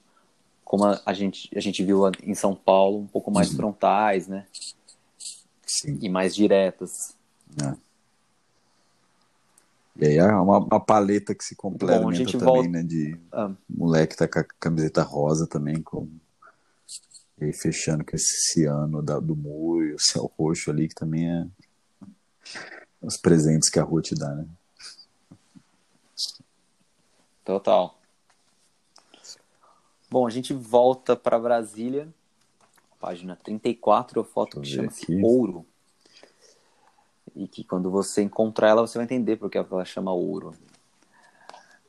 [0.67, 3.57] como a, gente, a gente viu em São Paulo, um pouco mais uhum.
[3.57, 4.45] frontais, né?
[5.65, 5.97] Sim.
[6.03, 6.91] E mais diretas.
[7.63, 7.75] É.
[9.99, 12.69] E aí é uma, uma paleta que se complementa Bom, também, volta...
[12.69, 12.83] né?
[12.83, 13.53] De ah.
[13.71, 16.09] moleque tá com a camiseta rosa também, com
[17.39, 20.95] e aí fechando com esse ciano da, do muro e o céu roxo ali, que
[20.97, 21.47] também é
[23.01, 24.47] os presentes que a rua te dá, né?
[27.45, 27.96] Total.
[30.17, 32.09] Bom, a gente volta para Brasília,
[32.99, 35.67] página 34, a foto que chama-se Ouro.
[37.35, 40.55] E que quando você encontrar ela, você vai entender porque ela chama Ouro.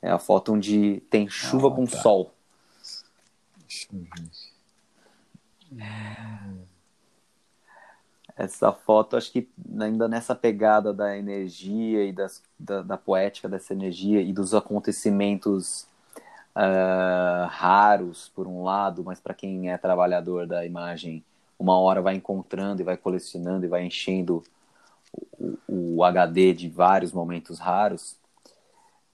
[0.02, 2.02] É a foto onde tem chuva ah, com tá.
[2.02, 2.34] sol.
[5.72, 5.88] Ver.
[8.36, 9.48] essa foto, acho que
[9.80, 15.88] ainda nessa pegada da energia e das, da, da poética dessa energia e dos acontecimentos
[16.58, 21.24] uh, raros, por um lado, mas para quem é trabalhador da imagem,
[21.58, 24.42] uma hora vai encontrando e vai colecionando e vai enchendo
[25.38, 28.18] o, o HD de vários momentos raros,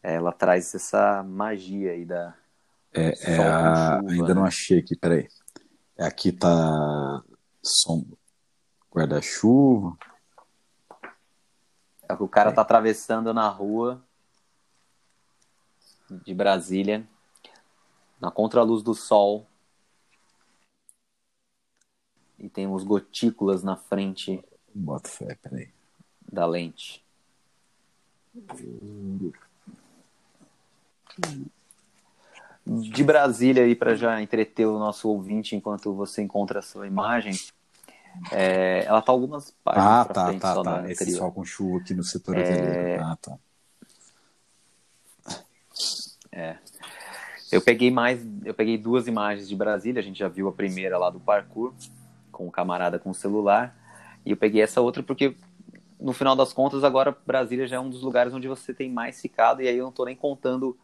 [0.02, 2.34] ela traz essa magia aí da.
[2.92, 3.98] É, é a...
[3.98, 4.34] chuva, ainda né?
[4.34, 5.28] não achei aqui, peraí.
[5.98, 7.22] Aqui tá
[7.62, 8.04] som
[8.92, 9.96] guarda-chuva.
[12.08, 12.52] É o que o cara é.
[12.52, 14.02] tá atravessando na rua
[16.10, 17.06] de Brasília,
[18.24, 19.46] na contraluz do sol.
[22.38, 24.42] E tem uns gotículas na frente.
[24.74, 25.68] Bota fé, peraí.
[26.32, 27.04] Da lente.
[32.66, 37.34] De Brasília aí para já entreter o nosso ouvinte enquanto você encontra a sua imagem.
[38.32, 40.90] É, ela tá algumas páginas ah, tá, frente, tá, tá.
[40.90, 42.98] Esse sol com chuva aqui no setor é...
[42.98, 43.38] Ah, tá.
[46.32, 46.58] É.
[47.54, 50.98] Eu peguei mais, eu peguei duas imagens de Brasília, a gente já viu a primeira
[50.98, 51.72] lá do parkour,
[52.32, 53.76] com o camarada com o celular,
[54.24, 55.36] e eu peguei essa outra porque
[56.00, 59.20] no final das contas agora Brasília já é um dos lugares onde você tem mais
[59.20, 60.76] ficado e aí eu não tô nem contando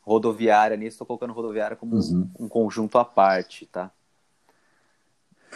[0.00, 2.30] rodoviária nisso, tô colocando rodoviária como uhum.
[2.38, 3.90] um, conjunto à parte, tá?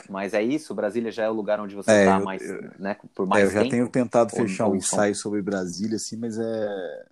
[0.09, 0.75] Mas é isso?
[0.75, 3.47] Brasília já é o lugar onde você está é, mais, eu, né, por mais é,
[3.47, 7.07] eu já tenho tentado fechar um ensaio sobre Brasília, assim, mas é...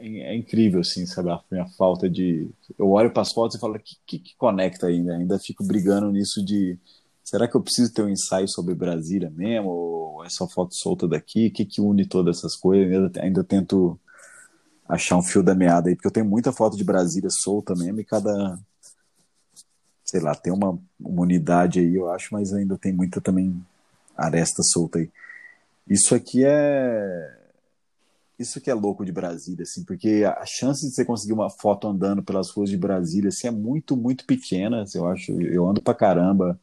[0.00, 0.32] é...
[0.32, 2.48] é incrível, assim, sabe, a minha falta de...
[2.78, 5.16] Eu olho para as fotos e falo, que, que, que, conecta ainda?
[5.16, 6.78] Ainda fico brigando nisso de...
[7.24, 9.68] Será que eu preciso ter um ensaio sobre Brasília mesmo?
[9.68, 11.48] Ou é só foto solta daqui?
[11.48, 12.92] O que, que une todas essas coisas?
[12.92, 13.98] Ainda, ainda tento
[14.88, 18.00] achar um fio da meada aí, porque eu tenho muita foto de Brasília solta mesmo
[18.00, 18.58] e cada
[20.12, 23.64] sei lá, tem uma, uma unidade aí, eu acho, mas ainda tem muita também
[24.14, 25.10] aresta solta aí.
[25.88, 27.38] Isso aqui é.
[28.42, 31.88] Isso que é louco de Brasília, assim, porque a chance de você conseguir uma foto
[31.88, 35.32] andando pelas ruas de Brasília, assim, é muito, muito pequena, assim, eu acho.
[35.32, 36.60] Eu ando pra caramba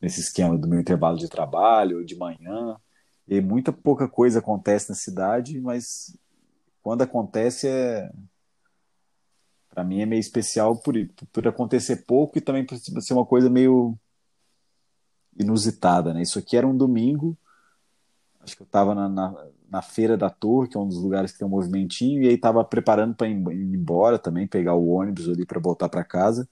[0.00, 2.76] nesse esquema do meu intervalo de trabalho, de manhã,
[3.28, 6.16] e muita pouca coisa acontece na cidade, mas
[6.82, 8.10] quando acontece é
[9.68, 10.94] para mim é meio especial por,
[11.32, 13.96] por acontecer pouco e também por ser uma coisa meio
[15.38, 16.22] inusitada, né?
[16.22, 17.38] Isso aqui era um domingo,
[18.40, 21.32] acho que eu estava na, na, na, Feira da Torre, que é um dos lugares
[21.32, 25.28] que tem um movimentinho, e aí estava preparando para ir, embora também, pegar o ônibus
[25.28, 26.48] ali para voltar para casa.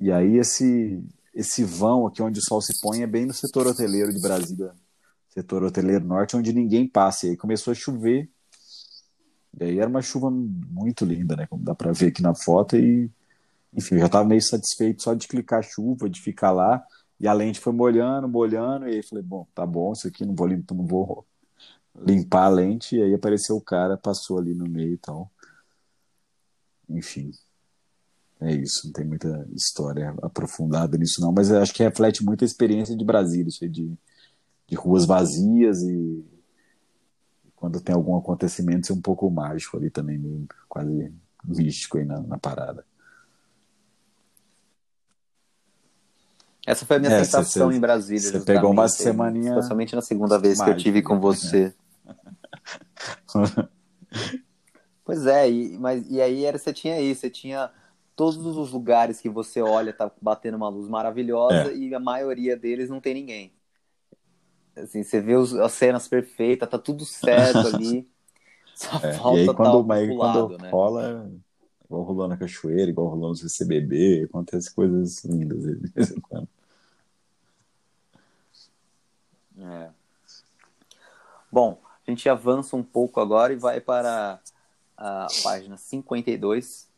[0.00, 1.02] E aí esse
[1.34, 4.72] esse vão aqui onde o sol se põe é bem no setor hoteleiro de Brasília,
[5.30, 7.26] setor hoteleiro norte, onde ninguém passa.
[7.26, 8.30] E aí começou a chover
[9.58, 11.46] e aí era uma chuva muito linda, né?
[11.46, 12.76] Como dá para ver aqui na foto.
[12.76, 13.10] E,
[13.74, 16.82] enfim, eu já estava meio satisfeito só de clicar a chuva, de ficar lá.
[17.20, 18.88] E a lente foi molhando, molhando.
[18.88, 21.26] E aí falei, bom, tá bom, isso aqui não vou, não vou
[21.94, 22.96] limpar a lente.
[22.96, 25.30] E aí apareceu o cara, passou ali no meio e tal.
[26.88, 27.32] Enfim.
[28.40, 31.30] É isso, não tem muita história aprofundada nisso, não.
[31.30, 33.96] Mas acho que reflete muito a experiência de Brasília, isso aí de,
[34.66, 36.24] de ruas vazias e
[37.54, 41.14] quando tem algum acontecimento, ser um pouco mágico ali também, meio, quase
[41.44, 42.84] místico aí na, na parada.
[46.66, 48.20] Essa foi a minha é, sensação cê, em Brasília.
[48.20, 49.50] Você pegou uma semaninha.
[49.50, 51.72] Especialmente na segunda vez mágica, que eu tive com você.
[55.04, 57.70] pois é, e, mas, e aí era, você tinha isso, você tinha
[58.14, 61.76] todos os lugares que você olha, tá batendo uma luz maravilhosa é.
[61.76, 63.52] e a maioria deles não tem ninguém.
[64.76, 68.08] Assim, você vê os, as cenas perfeitas, tá tudo certo ali.
[68.74, 70.70] Só é, falta e aí, quando, tá aí, quando né?
[70.70, 71.30] rola,
[71.84, 76.48] igual rolou na cachoeira, igual rolou no CCBB, acontece coisas lindas de vez em quando.
[79.58, 79.90] É.
[81.50, 84.40] Bom, a gente avança um pouco agora e vai para
[84.96, 86.88] a página 52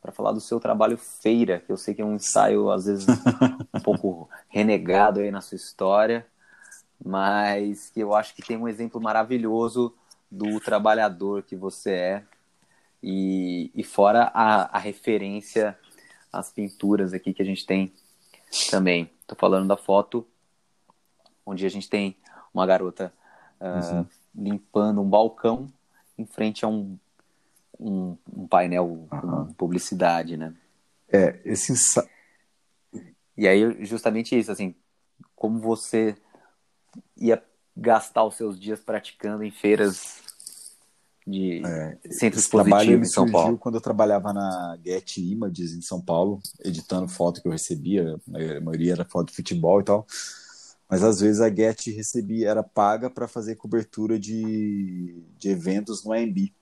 [0.00, 3.06] para falar do seu trabalho Feira, que eu sei que é um ensaio, às vezes,
[3.74, 6.26] um pouco renegado aí na sua história
[7.04, 9.94] mas que eu acho que tem um exemplo maravilhoso
[10.30, 12.24] do trabalhador que você é
[13.02, 15.78] e, e fora a, a referência
[16.32, 17.92] às pinturas aqui que a gente tem
[18.70, 19.10] também.
[19.22, 20.26] Estou falando da foto
[21.44, 22.16] onde a gente tem
[22.52, 23.12] uma garota
[23.60, 25.66] uh, limpando um balcão
[26.18, 26.98] em frente a um,
[27.78, 29.08] um, um painel uhum.
[29.08, 30.54] com publicidade, né?
[31.08, 31.72] É, esse...
[33.36, 34.74] E aí, justamente isso, assim,
[35.34, 36.14] como você
[37.16, 37.42] ia
[37.76, 40.20] gastar os seus dias praticando em feiras
[41.26, 43.56] de é, centros positivos em São Paulo?
[43.56, 48.60] quando eu trabalhava na Get Images em São Paulo, editando foto que eu recebia, a
[48.60, 50.06] maioria era foto de futebol e tal.
[50.90, 56.12] Mas às vezes a Get recebia, era paga para fazer cobertura de, de eventos no
[56.12, 56.52] AMB,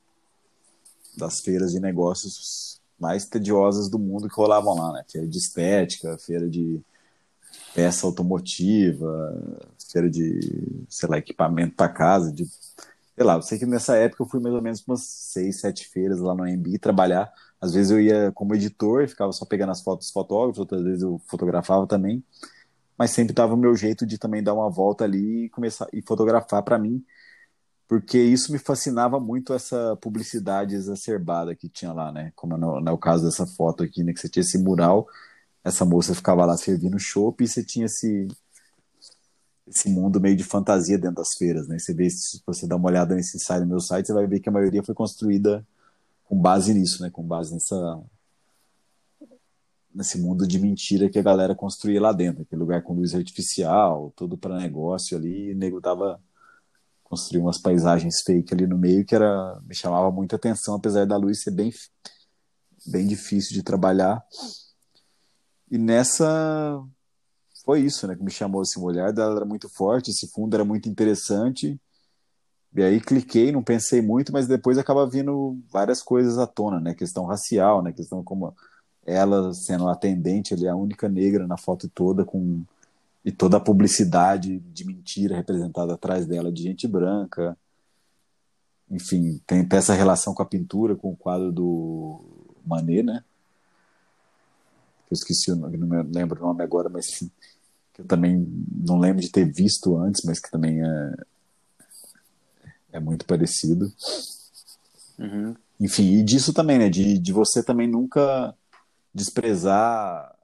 [1.17, 5.05] das feiras de negócios mais tediosas do mundo que rolavam lá, né?
[5.11, 6.79] Feira de estética, feira de
[7.75, 10.41] peça automotiva, feira de,
[10.89, 14.41] sei lá, equipamento para casa, de, sei lá, eu sei que nessa época eu fui
[14.41, 17.33] mais ou menos umas seis, sete feiras lá no AMB trabalhar.
[17.61, 21.03] Às vezes eu ia como editor, ficava só pegando as fotos dos fotógrafos, outras vezes
[21.03, 22.23] eu fotografava também,
[22.99, 26.03] mas sempre dava o meu jeito de também dar uma volta ali e começar e
[26.03, 27.05] fotografar para mim,
[27.89, 32.33] porque isso me fascinava muito essa publicidade exacerbada que tinha lá, né?
[32.37, 35.07] Como no, no caso dessa foto aqui, né, que você tinha esse mural
[35.65, 38.29] essa moça ficava lá servindo chopp e você tinha esse
[39.67, 41.79] esse mundo meio de fantasia dentro das feiras, né?
[41.79, 44.41] Você vê se você dá uma olhada nesse site, no meu site, você vai ver
[44.41, 45.67] que a maioria foi construída
[46.25, 47.11] com base nisso, né?
[47.11, 48.01] Com base nessa
[49.99, 54.13] nesse mundo de mentira que a galera construía lá dentro, aquele lugar com luz artificial,
[54.15, 56.23] tudo para negócio ali, e o nego tava
[57.03, 61.17] construindo umas paisagens fake ali no meio que era me chamava muita atenção, apesar da
[61.17, 61.73] luz ser bem
[62.87, 64.25] bem difícil de trabalhar.
[65.69, 66.81] E nessa
[67.65, 70.55] foi isso, né, que me chamou assim, o olhar dela era muito forte, esse fundo
[70.55, 71.79] era muito interessante.
[72.73, 76.95] E aí cliquei, não pensei muito, mas depois acaba vindo várias coisas à tona, né,
[76.95, 78.55] questão racial, né, questão como
[79.13, 82.63] ela sendo atendente, ele é a única negra na foto toda com
[83.25, 87.57] e toda a publicidade de mentira representada atrás dela de gente branca.
[88.91, 92.21] Enfim, tem, tem essa relação com a pintura, com o quadro do
[92.65, 93.23] Manet, né?
[95.11, 97.07] eu esqueci não me lembro o nome agora, mas
[97.95, 101.15] que eu também não lembro de ter visto antes, mas que também é,
[102.93, 103.91] é muito parecido.
[105.19, 105.55] Uhum.
[105.81, 106.89] Enfim, e disso também, né?
[106.91, 108.55] De, de você também nunca
[109.19, 110.35] desprezar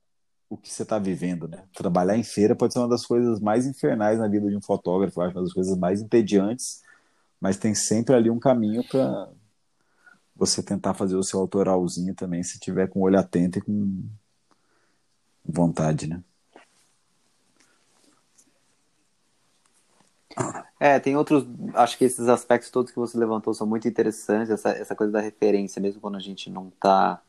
[0.51, 1.65] o que você está vivendo, né?
[1.75, 5.21] Trabalhar em feira pode ser uma das coisas mais infernais na vida de um fotógrafo,
[5.21, 6.83] acho, uma das coisas mais entediantes,
[7.41, 9.29] mas tem sempre ali um caminho para
[10.37, 14.05] você tentar fazer o seu autoralzinho também, se tiver com o olho atento e com
[15.45, 16.23] vontade, né?
[20.81, 21.47] É, tem outros.
[21.75, 24.51] Acho que esses aspectos todos que você levantou são muito interessantes.
[24.51, 27.23] Essa, essa coisa da referência, mesmo quando a gente não está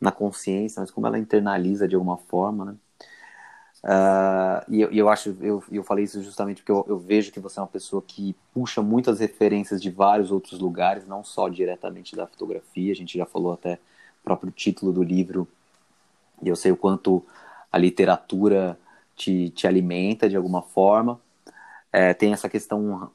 [0.00, 2.74] na consciência, mas como ela internaliza de alguma forma, né?
[3.82, 7.40] Uh, e, eu, eu, acho, eu, eu falei isso justamente porque eu, eu, vejo que
[7.40, 12.14] você é uma pessoa que puxa muitas referências de vários outros lugares, não só diretamente
[12.14, 12.92] da fotografia.
[12.92, 15.48] A gente já falou até o próprio título do livro,
[16.42, 17.24] e eu sei o quanto
[17.72, 18.78] a literatura
[19.16, 21.18] te, te alimenta de alguma forma.
[21.92, 23.10] É, tem essa questão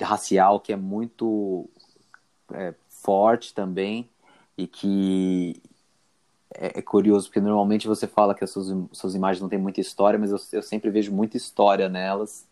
[0.00, 1.68] racial que é muito
[2.52, 4.08] é, forte também
[4.56, 5.62] e que
[6.54, 9.80] é, é, curioso, porque normalmente você fala que as suas, suas imagens não têm muita
[9.80, 12.46] história, mas eu, eu sempre vejo muita história nelas,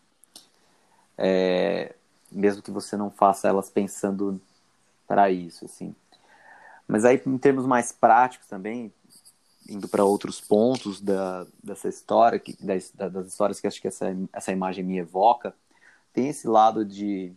[1.17, 1.95] é,
[2.31, 4.39] mesmo que você não faça elas pensando
[5.07, 5.93] para isso, assim.
[6.87, 8.91] Mas aí, em termos mais práticos também,
[9.69, 14.15] indo para outros pontos da, dessa história, que, das, das histórias que acho que essa,
[14.33, 15.53] essa imagem me evoca,
[16.13, 17.33] tem esse lado de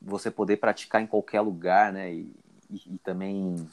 [0.00, 2.12] você poder praticar em qualquer lugar, né?
[2.12, 2.32] E,
[2.70, 3.68] e, e também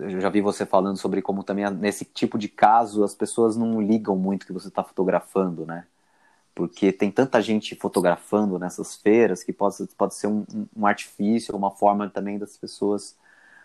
[0.00, 3.80] eu já vi você falando sobre como também nesse tipo de caso as pessoas não
[3.80, 5.86] ligam muito que você está fotografando, né?
[6.54, 10.44] Porque tem tanta gente fotografando nessas feiras que pode, pode ser um,
[10.76, 13.16] um artifício, uma forma também das pessoas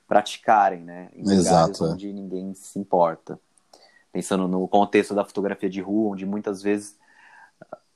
[0.08, 1.10] praticarem, né?
[1.14, 1.84] Em Exato, lugares é.
[1.84, 3.40] onde ninguém se importa.
[4.12, 6.98] Pensando no contexto da fotografia de rua, onde muitas vezes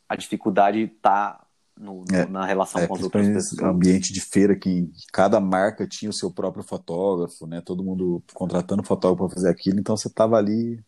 [0.10, 1.42] a dificuldade está
[1.82, 3.62] no, é, na relação é, com as outras pessoas.
[3.62, 7.60] ambiente de feira que cada marca tinha o seu próprio fotógrafo, né?
[7.60, 10.80] Todo mundo contratando fotógrafo para fazer aquilo, então você estava ali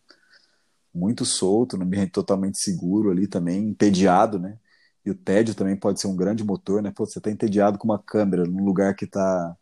[0.94, 4.56] muito solto, no ambiente totalmente seguro ali também, entediado, né?
[5.04, 6.92] E o tédio também pode ser um grande motor, né?
[6.94, 9.56] Pô, você está entediado com uma câmera num lugar que está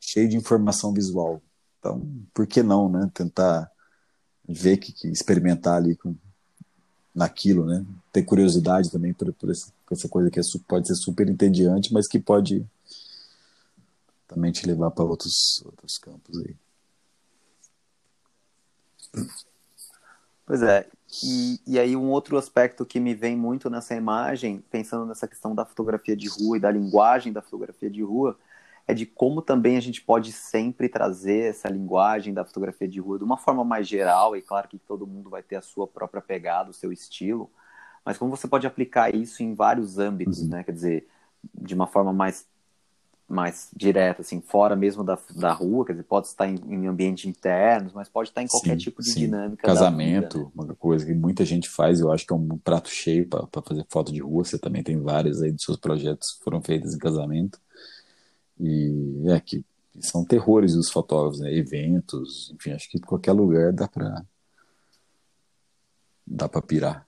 [0.00, 1.42] cheio de informação visual.
[1.80, 3.10] Então, por que não, né?
[3.12, 3.68] Tentar
[4.48, 6.16] ver que, que experimentar ali com,
[7.16, 7.84] naquilo, né?
[8.12, 9.72] Ter curiosidade também por, por essa,
[10.08, 12.64] coisa que é, pode ser super entediante, mas que pode
[14.28, 16.54] também te levar para outros, outros campos aí.
[20.44, 20.86] Pois é.
[21.24, 25.54] E, e aí um outro aspecto que me vem muito nessa imagem, pensando nessa questão
[25.54, 28.38] da fotografia de rua e da linguagem da fotografia de rua,
[28.86, 33.18] é de como também a gente pode sempre trazer essa linguagem da fotografia de rua
[33.18, 36.22] de uma forma mais geral, e claro que todo mundo vai ter a sua própria
[36.22, 37.50] pegada, o seu estilo,
[38.04, 40.48] mas como você pode aplicar isso em vários âmbitos, uhum.
[40.48, 40.62] né?
[40.62, 41.08] Quer dizer,
[41.52, 42.46] de uma forma mais
[43.28, 47.24] mais direta, assim, fora mesmo da, da rua, quer dizer, pode estar em, em ambientes
[47.24, 49.20] internos, mas pode estar em qualquer sim, tipo de sim.
[49.20, 49.66] dinâmica.
[49.66, 50.64] Casamento, vida, né?
[50.64, 53.84] uma coisa que muita gente faz, eu acho que é um prato cheio para fazer
[53.90, 54.44] foto de rua.
[54.44, 57.58] Você também tem várias aí dos seus projetos que foram feitos em casamento.
[58.58, 59.64] E é que
[60.00, 61.52] são terrores dos fotógrafos, né?
[61.54, 64.24] Eventos, enfim, acho que qualquer lugar dá para
[66.26, 67.06] dá para pirar.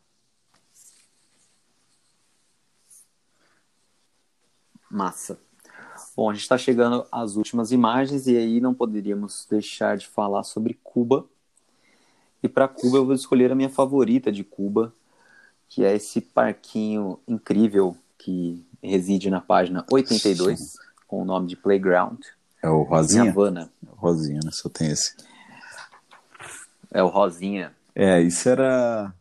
[4.91, 5.39] Massa.
[6.17, 10.45] Bom, a gente está chegando às últimas imagens e aí não poderíamos deixar de falar
[10.45, 11.27] sobre Cuba.
[12.43, 14.95] E para Cuba eu vou escolher a minha favorita de Cuba,
[15.69, 20.59] que é esse parquinho incrível que reside na página 82.
[20.59, 22.21] Sim com o nome de Playground.
[22.63, 23.31] É o Rosinha?
[23.31, 23.71] Havana.
[23.85, 24.51] É o Rosinha, né?
[24.53, 25.17] Só tem esse.
[26.93, 27.75] É o Rosinha.
[27.95, 29.13] É, isso era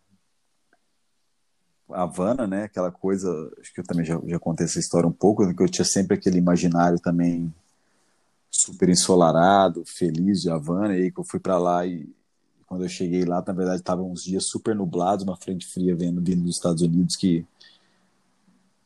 [1.89, 2.65] Havana, né?
[2.65, 3.29] Aquela coisa,
[3.59, 6.15] acho que eu também já, já contei essa história um pouco, que eu tinha sempre
[6.15, 7.51] aquele imaginário também
[8.51, 12.07] super ensolarado, feliz de Havana, e aí que eu fui para lá e
[12.65, 16.21] quando eu cheguei lá, na verdade, estavam uns dias super nublados, uma frente fria vindo,
[16.21, 17.45] vindo dos Estados Unidos que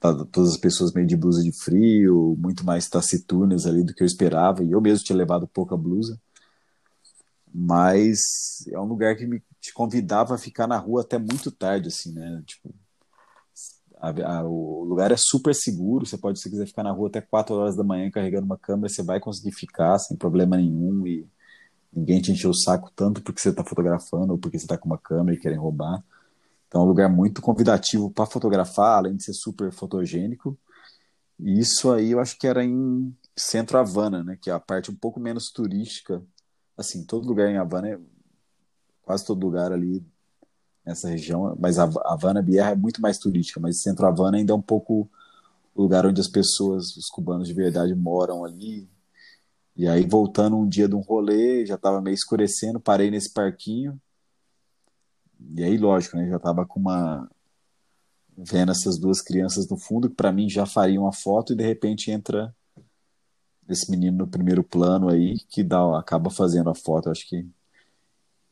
[0.01, 4.07] todas as pessoas meio de blusa de frio, muito mais taciturnas ali do que eu
[4.07, 6.19] esperava, e eu mesmo tinha levado pouca blusa.
[7.53, 11.89] Mas é um lugar que me te convidava a ficar na rua até muito tarde,
[11.89, 12.41] assim, né?
[12.45, 12.73] Tipo,
[13.97, 17.21] a, a, o lugar é super seguro, você pode, se quiser ficar na rua até
[17.21, 21.27] 4 horas da manhã carregando uma câmera, você vai conseguir ficar sem problema nenhum e
[21.93, 24.87] ninguém te encheu o saco tanto porque você está fotografando ou porque você está com
[24.87, 26.03] uma câmera e querem roubar.
[26.71, 30.57] Então é um lugar muito convidativo para fotografar, além de ser super fotogênico.
[31.37, 34.89] E isso aí eu acho que era em Centro Havana, né, que é a parte
[34.89, 36.23] um pouco menos turística.
[36.77, 37.99] Assim, todo lugar em Havana é
[39.03, 40.01] quase todo lugar ali
[40.85, 44.61] nessa região, mas Havana Bierra é muito mais turística, mas Centro Havana ainda é um
[44.61, 45.09] pouco
[45.75, 48.89] o lugar onde as pessoas, os cubanos de verdade moram ali.
[49.75, 53.99] E aí voltando um dia de um rolê, já estava meio escurecendo, parei nesse parquinho
[55.55, 56.29] e aí, lógico, né?
[56.29, 57.29] Já tava com uma
[58.37, 61.63] vendo essas duas crianças no fundo, que para mim já fariam uma foto, e de
[61.63, 62.55] repente entra
[63.69, 67.07] esse menino no primeiro plano aí, que dá, acaba fazendo a foto.
[67.07, 67.45] Eu acho que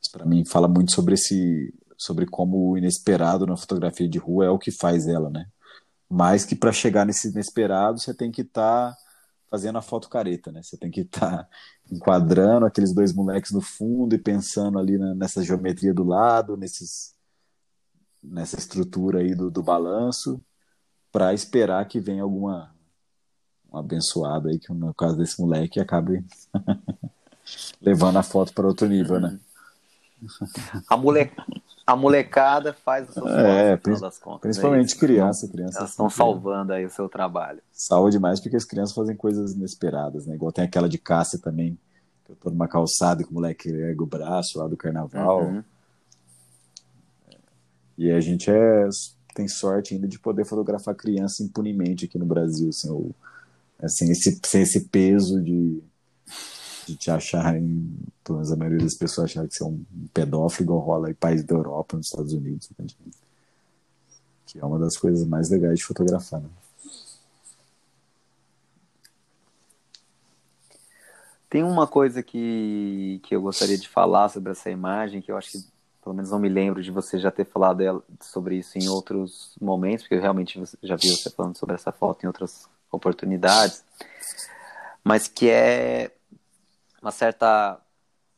[0.00, 4.46] isso para mim fala muito sobre esse sobre como o inesperado na fotografia de rua
[4.46, 5.46] é o que faz ela, né?
[6.08, 8.96] Mas que para chegar nesse inesperado, você tem que estar tá
[9.50, 10.62] fazendo a foto careta, né?
[10.62, 11.48] Você tem que estar tá
[11.90, 17.14] enquadrando aqueles dois moleques no fundo e pensando ali na, nessa geometria do lado, nesses
[18.22, 20.40] nessa estrutura aí do, do balanço,
[21.10, 22.74] para esperar que venha alguma
[23.72, 26.24] um aí, que no caso desse moleque acabe
[27.80, 29.38] levando a foto para outro nível, né?
[30.88, 31.30] A, mole...
[31.86, 34.40] a molecada faz as suas é, fotos, das contas.
[34.40, 35.78] Principalmente é criança, criança.
[35.78, 37.60] Elas estão salvando aí o seu trabalho.
[37.72, 40.34] Salva demais porque as crianças fazem coisas inesperadas, né?
[40.34, 41.78] Igual tem aquela de caça também,
[42.24, 45.44] que eu tô numa calçada que o moleque ergue o braço lá do carnaval.
[45.44, 45.64] Uhum.
[47.98, 48.88] E a gente é,
[49.34, 53.14] tem sorte ainda de poder fotografar criança impunemente aqui no Brasil, assim, ou,
[53.82, 55.82] assim esse, sem esse peso de,
[56.90, 57.90] de te acharem,
[58.24, 61.14] pelo menos a maioria das pessoas acharem que você é um pedófilo igual rola em
[61.14, 62.86] países da Europa, nos Estados Unidos, né?
[64.46, 66.48] que é uma das coisas mais legais de fotografar, né?
[71.48, 75.50] Tem uma coisa que, que eu gostaria de falar sobre essa imagem, que eu acho
[75.50, 75.64] que
[76.02, 80.04] pelo menos não me lembro de você já ter falado sobre isso em outros momentos,
[80.04, 83.84] porque eu realmente já vi você falando sobre essa foto em outras oportunidades,
[85.04, 86.12] mas que é
[87.00, 87.80] uma certa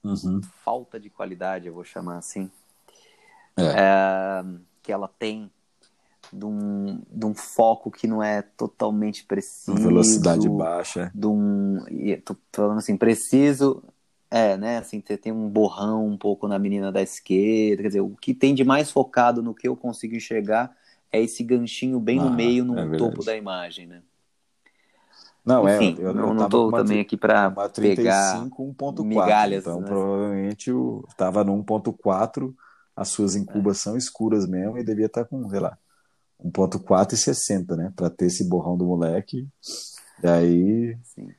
[0.03, 0.41] uhum.
[0.65, 2.51] falta de qualidade, eu vou chamar assim,
[3.57, 3.65] é.
[3.65, 4.45] É,
[4.83, 5.51] que ela tem
[6.33, 9.75] de um, de um foco que não é totalmente preciso.
[9.75, 11.11] Velocidade baixa.
[11.15, 11.85] De um,
[12.25, 13.83] tô falando assim, preciso
[14.33, 14.79] é, né?
[14.79, 17.83] Assim, tem um borrão um pouco na menina da esquerda.
[17.83, 20.75] Quer dizer, o que tem de mais focado no que eu consigo enxergar
[21.13, 24.01] é esse ganchinho bem ah, no meio, no é topo da imagem, né?
[25.45, 29.63] Não, Enfim, é, eu, eu não estou também aqui para pegar 1.4, migalhas.
[29.65, 29.87] Então, né?
[29.87, 30.71] provavelmente
[31.09, 32.55] estava no 1.4,
[32.95, 33.81] as suas incubas é.
[33.81, 35.77] são escuras mesmo e devia estar tá com, sei lá,
[36.45, 37.93] 1.4 e 60, né?
[37.97, 39.49] Para ter esse borrão do moleque.
[40.23, 40.99] E aí...
[41.03, 41.31] Sim.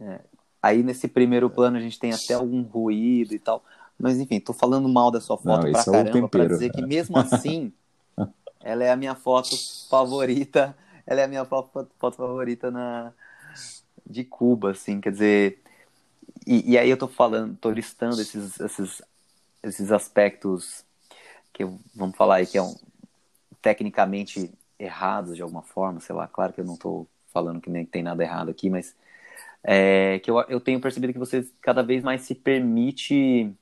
[0.00, 0.20] É.
[0.62, 3.62] Aí nesse primeiro plano a gente tem até algum ruído e tal.
[3.98, 6.70] Mas enfim, tô falando mal da sua foto Não, pra é caramba, é pra dizer
[6.70, 7.72] que mesmo assim,
[8.62, 9.56] ela é a minha foto
[9.88, 10.76] favorita.
[11.08, 13.14] Ela é a minha foto, foto favorita na,
[14.06, 15.62] de Cuba, assim, quer dizer.
[16.46, 19.02] E, e aí eu tô falando, tô listando esses, esses,
[19.62, 20.84] esses aspectos
[21.52, 21.64] que
[21.94, 22.74] vamos falar aí que é um,
[23.62, 27.86] tecnicamente errados de alguma forma, sei lá, claro que eu não tô falando que nem
[27.86, 28.94] tem nada errado aqui, mas
[29.62, 33.52] é, que eu, eu tenho percebido que você cada vez mais se permite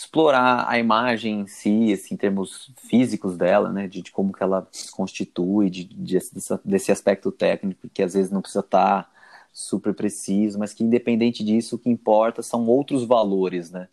[0.00, 4.42] explorar a imagem em si, assim, em termos físicos dela, né, de, de como que
[4.42, 9.02] ela se constitui, de, de, desse, desse aspecto técnico, que às vezes não precisa estar
[9.04, 9.10] tá
[9.52, 13.88] super preciso, mas que independente disso, o que importa são outros valores, né,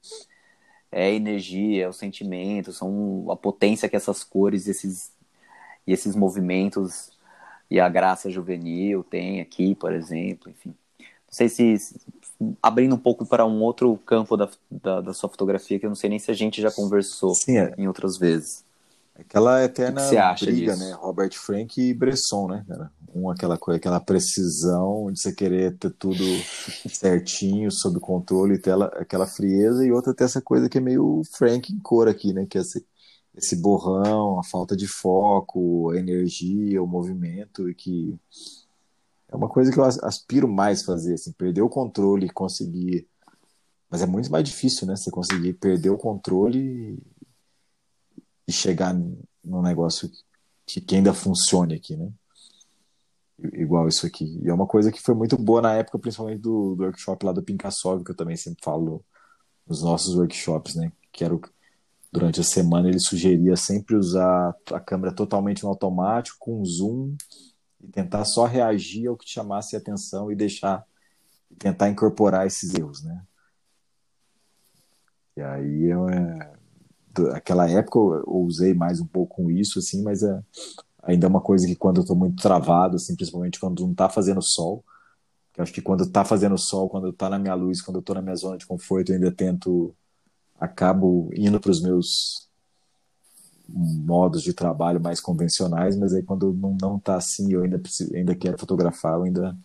[0.91, 5.11] é a energia, é o sentimento, são a potência que essas cores esses,
[5.85, 7.11] e esses movimentos
[7.69, 10.73] e a Graça Juvenil tem aqui, por exemplo, enfim.
[10.99, 11.77] Não sei se
[12.61, 15.95] abrindo um pouco para um outro campo da, da, da sua fotografia, que eu não
[15.95, 17.73] sei nem se a gente já conversou Sim, é.
[17.77, 18.65] em outras vezes.
[19.19, 20.01] Aquela eterna
[20.39, 20.85] briga, disso?
[20.85, 20.91] né?
[20.93, 22.91] Robert Frank e Bresson, né, cara?
[23.15, 26.23] Um, aquela coisa, aquela precisão de você querer ter tudo
[26.87, 31.73] certinho, sob controle, ter aquela frieza, e outra ter essa coisa que é meio Frank
[31.73, 32.45] em cor aqui, né?
[32.45, 32.81] Que é assim,
[33.35, 38.15] esse borrão, a falta de foco, a energia, o movimento, e que
[39.29, 43.07] é uma coisa que eu aspiro mais fazer, assim, perder o controle e conseguir.
[43.89, 44.95] Mas é muito mais difícil, né?
[44.95, 46.97] Você conseguir perder o controle
[48.47, 48.93] e chegar
[49.43, 50.09] num negócio
[50.65, 52.11] que, que ainda funcione aqui, né?
[53.53, 54.39] Igual isso aqui.
[54.43, 57.31] E é uma coisa que foi muito boa na época, principalmente do, do workshop lá
[57.31, 59.03] do Pinkassov, que eu também sempre falo
[59.67, 60.91] nos nossos workshops, né?
[61.11, 61.41] Que era o,
[62.11, 67.15] durante a semana ele sugeria sempre usar a câmera totalmente no automático, com zoom,
[67.81, 70.85] e tentar só reagir ao que chamasse atenção e deixar
[71.57, 73.21] tentar incorporar esses erros, né?
[75.35, 76.53] E aí eu, é,
[77.33, 80.41] aquela época eu, usei mais um pouco com isso, assim, mas é,
[81.03, 84.09] ainda é uma coisa que quando eu estou muito travado, assim, principalmente quando não está
[84.09, 84.83] fazendo sol,
[85.55, 88.15] eu acho que quando está fazendo sol, quando está na minha luz, quando eu estou
[88.15, 89.95] na minha zona de conforto, eu ainda tento
[90.59, 92.46] acabo indo para os meus
[93.69, 98.15] modos de trabalho mais convencionais, mas aí quando não não tá assim, eu ainda preciso,
[98.15, 99.57] ainda quero fotografar, eu ainda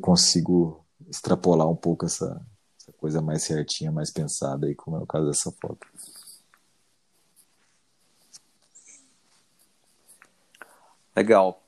[0.00, 2.40] consigo extrapolar um pouco essa,
[2.80, 5.86] essa coisa mais certinha, mais pensada aí, como é o caso dessa foto.
[11.14, 11.62] Legal.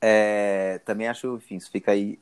[0.00, 2.18] É, também acho, enfim, isso fica aí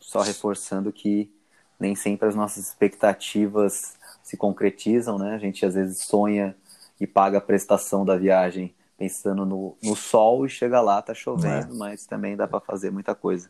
[0.00, 1.30] só reforçando que
[1.78, 5.34] nem sempre as nossas expectativas se concretizam, né?
[5.34, 6.56] A gente às vezes sonha
[7.00, 11.72] e paga a prestação da viagem pensando no, no sol e chega lá, tá chovendo,
[11.72, 11.76] é.
[11.76, 13.48] mas também dá para fazer muita coisa.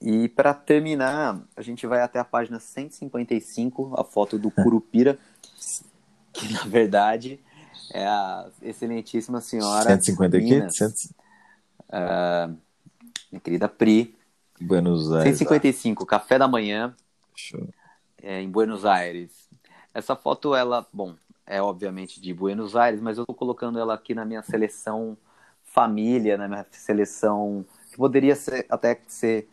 [0.00, 5.16] E para terminar, a gente vai até a página 155, a foto do Curupira,
[6.32, 7.40] que na verdade
[7.92, 10.60] é a excelentíssima senhora 150 aqui?
[11.88, 12.56] Uh,
[13.30, 14.14] minha querida Pri.
[14.60, 15.38] Buenos Aires.
[15.38, 16.94] 155, café da manhã.
[18.22, 19.48] É, em Buenos Aires.
[19.94, 21.14] Essa foto, ela, bom,
[21.46, 25.16] é obviamente de Buenos Aires, mas eu estou colocando ela aqui na minha seleção
[25.64, 29.48] família, na minha seleção que poderia ser até ser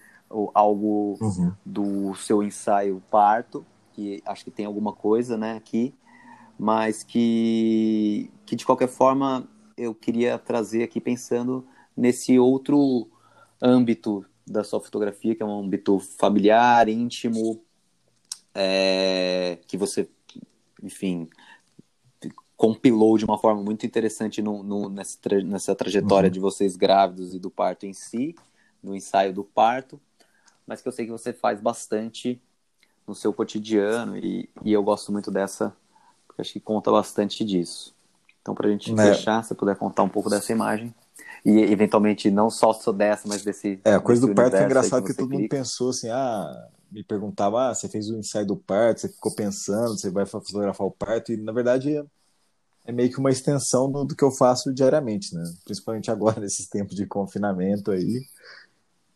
[0.53, 1.53] algo uhum.
[1.63, 5.93] do seu ensaio parto, que acho que tem alguma coisa, né, aqui,
[6.57, 9.47] mas que que de qualquer forma
[9.77, 11.65] eu queria trazer aqui pensando
[11.95, 13.07] nesse outro
[13.61, 17.61] âmbito da sua fotografia, que é um âmbito familiar, íntimo,
[18.53, 20.09] é, que você,
[20.81, 21.29] enfim,
[22.63, 26.31] compilou de uma forma muito interessante no, no nessa, tra nessa trajetória uhum.
[26.31, 28.33] de vocês grávidos e do parto em si,
[28.81, 29.99] no ensaio do parto,
[30.65, 32.41] mas que eu sei que você faz bastante
[33.05, 35.75] no seu cotidiano e, e eu gosto muito dessa,
[36.25, 37.93] porque acho que conta bastante disso.
[38.41, 39.13] Então, para a gente é.
[39.13, 40.95] fechar, se puder contar um pouco dessa imagem
[41.43, 43.77] e eventualmente não só dessa, mas desse.
[43.83, 47.03] É, a coisa do parto é engraçado que, que todo mundo pensou assim, ah, me
[47.03, 50.91] perguntava, ah, você fez o ensaio do parto, você ficou pensando, você vai fotografar o
[50.91, 52.01] parto, e na verdade
[52.85, 55.43] é, meio que uma extensão do, do, que eu faço diariamente, né?
[55.63, 58.25] Principalmente agora, nesses tempos de confinamento aí.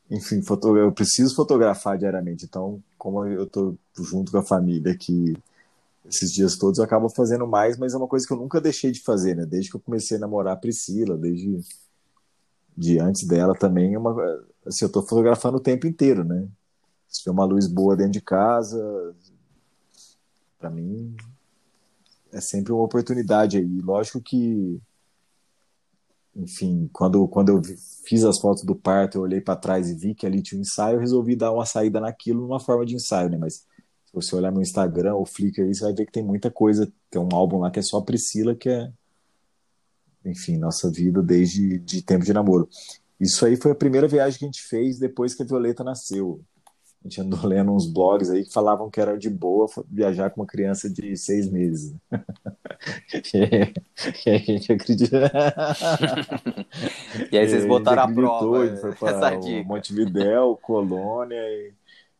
[0.09, 0.41] Enfim,
[0.77, 5.35] eu preciso fotografar diariamente, então, como eu tô junto com a família aqui
[6.05, 8.91] esses dias todos, eu acabo fazendo mais, mas é uma coisa que eu nunca deixei
[8.91, 9.45] de fazer, né?
[9.45, 11.59] Desde que eu comecei a namorar a Priscila, desde
[12.77, 14.15] de antes dela também, é uma,
[14.65, 16.47] assim, eu tô fotografando o tempo inteiro, né?
[17.09, 19.13] Se tiver uma luz boa dentro de casa,
[20.57, 21.15] para mim
[22.31, 23.81] é sempre uma oportunidade aí.
[23.81, 24.79] Lógico que,
[26.35, 27.61] enfim, quando, quando eu
[28.05, 30.61] fiz as fotos do parto, eu olhei para trás e vi que ali tinha um
[30.61, 33.37] ensaio, eu resolvi dar uma saída naquilo numa forma de ensaio, né?
[33.37, 33.65] Mas
[34.05, 36.91] se você olhar meu Instagram ou Flickr aí, você vai ver que tem muita coisa.
[37.09, 38.91] Tem um álbum lá que é só Priscila, que é
[40.29, 42.67] enfim, nossa vida desde de tempo de namoro.
[43.19, 46.41] Isso aí foi a primeira viagem que a gente fez depois que a Violeta nasceu.
[47.03, 50.41] A gente andou lendo uns blogs aí que falavam que era de boa viajar com
[50.41, 51.95] uma criança de seis meses.
[54.25, 55.31] e a gente acredita.
[57.31, 58.65] e aí vocês botaram a prova.
[58.65, 61.73] A foi para Montevidéu, Colônia e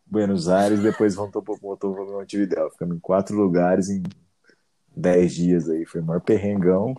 [0.06, 2.70] Buenos Aires, depois voltou para Montevidéu.
[2.72, 4.04] Ficamos em quatro lugares em
[4.96, 5.86] dez dias aí.
[5.86, 6.96] Foi o maior perrengão.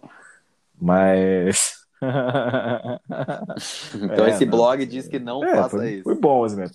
[0.80, 1.78] Mas.
[3.94, 6.04] então é, esse não, blog diz que não é, faça foi, isso.
[6.04, 6.66] Foi bom, assim, né?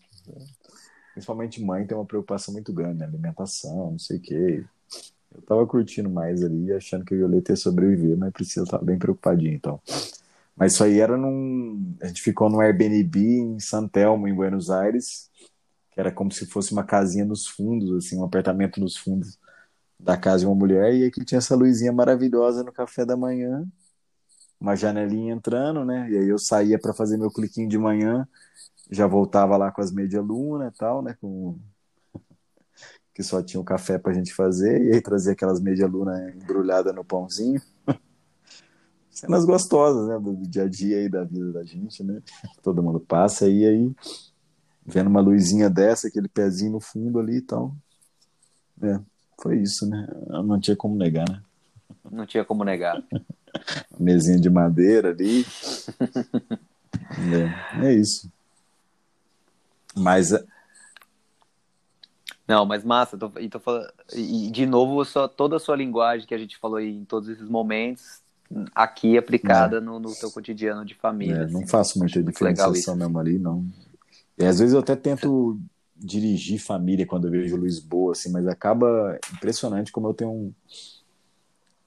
[1.13, 3.05] Principalmente mãe tem uma preocupação muito grande, né?
[3.05, 4.63] Alimentação, não sei o quê.
[5.33, 8.97] Eu tava curtindo mais ali, achando que a Violeta ia sobreviver, mas Priscila tava bem
[8.97, 9.79] preocupadinha, então.
[10.55, 11.95] Mas isso aí era num.
[12.01, 15.29] A gente ficou num Airbnb em San Telmo, em Buenos Aires,
[15.91, 19.39] que era como se fosse uma casinha nos fundos, assim, um apartamento nos fundos
[19.99, 23.65] da casa de uma mulher, e aqui tinha essa luzinha maravilhosa no café da manhã
[24.63, 26.09] uma janelinha entrando, né?
[26.09, 28.25] E aí eu saía para fazer meu cliquinho de manhã,
[28.89, 31.15] já voltava lá com as media luna e tal, né?
[31.19, 31.57] Com
[33.13, 36.31] que só tinha o café para a gente fazer e aí trazia aquelas media luna
[36.31, 37.61] embrulhada no pãozinho.
[39.11, 40.19] Cenas gostosas, né?
[40.19, 42.21] Do dia a dia aí da vida da gente, né?
[42.63, 43.91] Todo mundo passa e aí
[44.85, 47.75] vendo uma luzinha dessa, aquele pezinho no fundo ali e tal.
[48.81, 48.99] É,
[49.41, 50.07] foi isso, né?
[50.27, 51.41] Não tinha como negar, né?
[52.11, 53.01] Não tinha como negar.
[53.99, 55.45] mesinha de madeira ali.
[57.79, 58.29] é, é isso.
[59.95, 60.31] Mas.
[60.33, 60.43] É
[62.47, 66.27] Não, mas massa, tô, e, tô falando, e de novo, só, toda a sua linguagem
[66.27, 68.21] que a gente falou aí em todos esses momentos,
[68.73, 69.79] aqui aplicada é.
[69.79, 71.35] no, no teu cotidiano de família.
[71.35, 73.65] É, assim, não faço muita diferenciação mesmo ali, não.
[74.37, 75.59] E às vezes eu até tento
[75.95, 80.53] dirigir família quando eu vejo luz boa, assim, mas acaba impressionante como eu tenho um,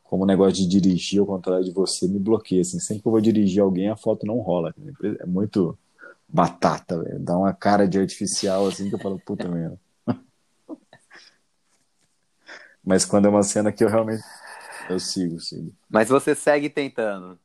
[0.09, 2.63] como o negócio de dirigir, ao contrário de você, me bloqueia.
[2.63, 4.75] Assim, sempre que eu vou dirigir alguém, a foto não rola.
[5.21, 5.77] É muito
[6.29, 7.19] batata, véio.
[7.21, 9.81] dá uma cara de artificial assim que eu falo, puta merda.
[12.85, 14.23] Mas quando é uma cena que eu realmente.
[14.89, 15.75] Eu sigo, sigo.
[15.89, 17.39] Mas você segue tentando.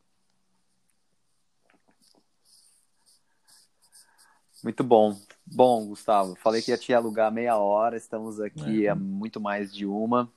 [4.63, 5.19] Muito bom.
[5.45, 8.89] Bom, Gustavo, falei que ia te alugar meia hora, estamos aqui é.
[8.89, 10.31] há muito mais de uma.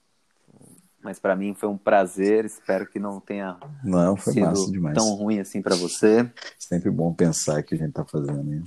[1.05, 2.47] Mas para mim foi um prazer.
[2.47, 4.97] Espero que não tenha não, foi sido demais.
[4.97, 6.29] tão ruim assim para você.
[6.59, 8.65] Sempre bom pensar que a gente está fazendo.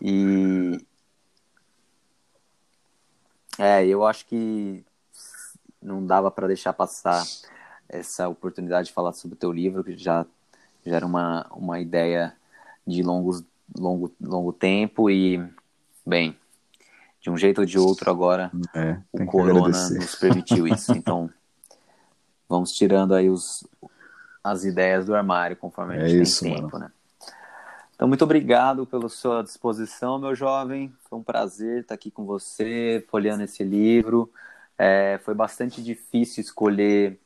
[0.00, 0.78] E
[3.58, 4.84] é, eu acho que
[5.82, 7.24] não dava para deixar passar
[7.88, 10.26] essa oportunidade de falar sobre o teu livro, que já,
[10.84, 12.36] já era uma, uma ideia
[12.86, 13.42] de longos,
[13.76, 15.42] longo, longo tempo e,
[16.06, 16.36] bem,
[17.20, 20.92] de um jeito ou de outro agora é, o Corona nos permitiu isso.
[20.92, 21.30] Então,
[22.48, 23.66] vamos tirando aí os,
[24.42, 26.86] as ideias do armário conforme a É gente isso, tem tempo, mano.
[26.86, 26.92] né?
[27.94, 30.92] Então, muito obrigado pela sua disposição, meu jovem.
[31.08, 34.30] Foi um prazer estar aqui com você, folheando esse livro.
[34.78, 37.18] É, foi bastante difícil escolher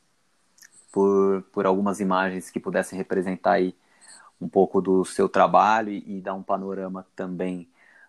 [0.90, 3.74] por, por algumas imagens que pudessem representar aí
[4.40, 7.68] um pouco do seu trabalho e, e dar um panorama também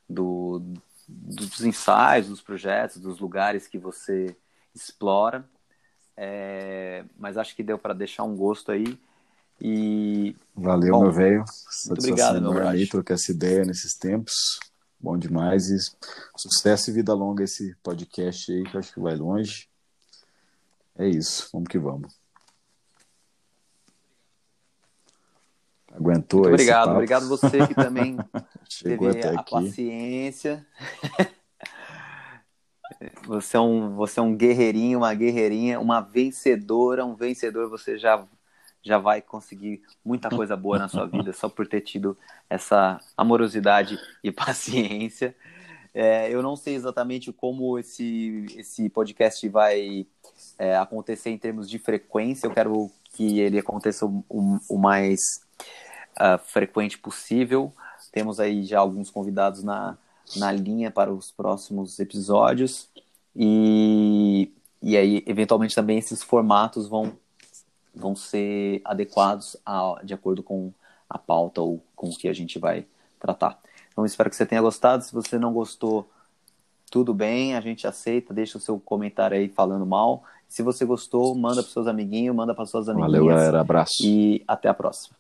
[0.10, 0.62] do,
[1.08, 4.36] dos ensaios, dos projetos, dos lugares que você
[4.74, 5.44] explora.
[6.16, 8.98] É, mas acho que deu para deixar um gosto aí.
[9.62, 11.44] E Valeu, Bom, meu velho.
[11.88, 14.34] obrigado, Satisfação meu enorme aí trocar essa ideia nesses tempos.
[15.00, 15.70] Bom demais.
[15.70, 15.78] E
[16.38, 19.68] sucesso e vida longa esse podcast aí, que eu acho que vai longe.
[20.98, 21.50] É isso.
[21.52, 22.14] Vamos que vamos.
[25.96, 28.18] Aguentou muito obrigado, obrigado você que também
[28.82, 29.52] teve a aqui.
[29.52, 30.66] paciência.
[33.26, 37.70] Você é, um, você é um guerreirinho, uma guerreirinha, uma vencedora, um vencedor.
[37.70, 38.26] Você já,
[38.82, 42.18] já vai conseguir muita coisa boa na sua vida só por ter tido
[42.50, 45.36] essa amorosidade e paciência.
[45.94, 50.08] É, eu não sei exatamente como esse, esse podcast vai
[50.58, 52.48] é, acontecer em termos de frequência.
[52.48, 55.20] Eu quero que ele aconteça o, o- o mais
[56.16, 57.74] ah, frequente possível.
[58.12, 59.98] Temos aí já alguns convidados na,
[60.36, 62.90] na linha para os próximos episódios.
[63.36, 64.52] E,
[64.82, 67.14] e aí, eventualmente, também esses formatos vão,
[67.94, 70.72] vão ser adequados a, de acordo com
[71.10, 72.86] a pauta ou com o que a gente vai
[73.20, 73.60] tratar.
[73.92, 75.04] Então, espero que você tenha gostado.
[75.04, 76.10] Se você não gostou,
[76.90, 78.34] tudo bem, a gente aceita.
[78.34, 80.24] Deixa o seu comentário aí falando mal.
[80.48, 83.12] Se você gostou, manda para seus amiguinhos, manda para suas amiguinhas.
[83.12, 83.62] Valeu, galera.
[83.62, 84.04] Abraço.
[84.04, 85.16] E até a próxima.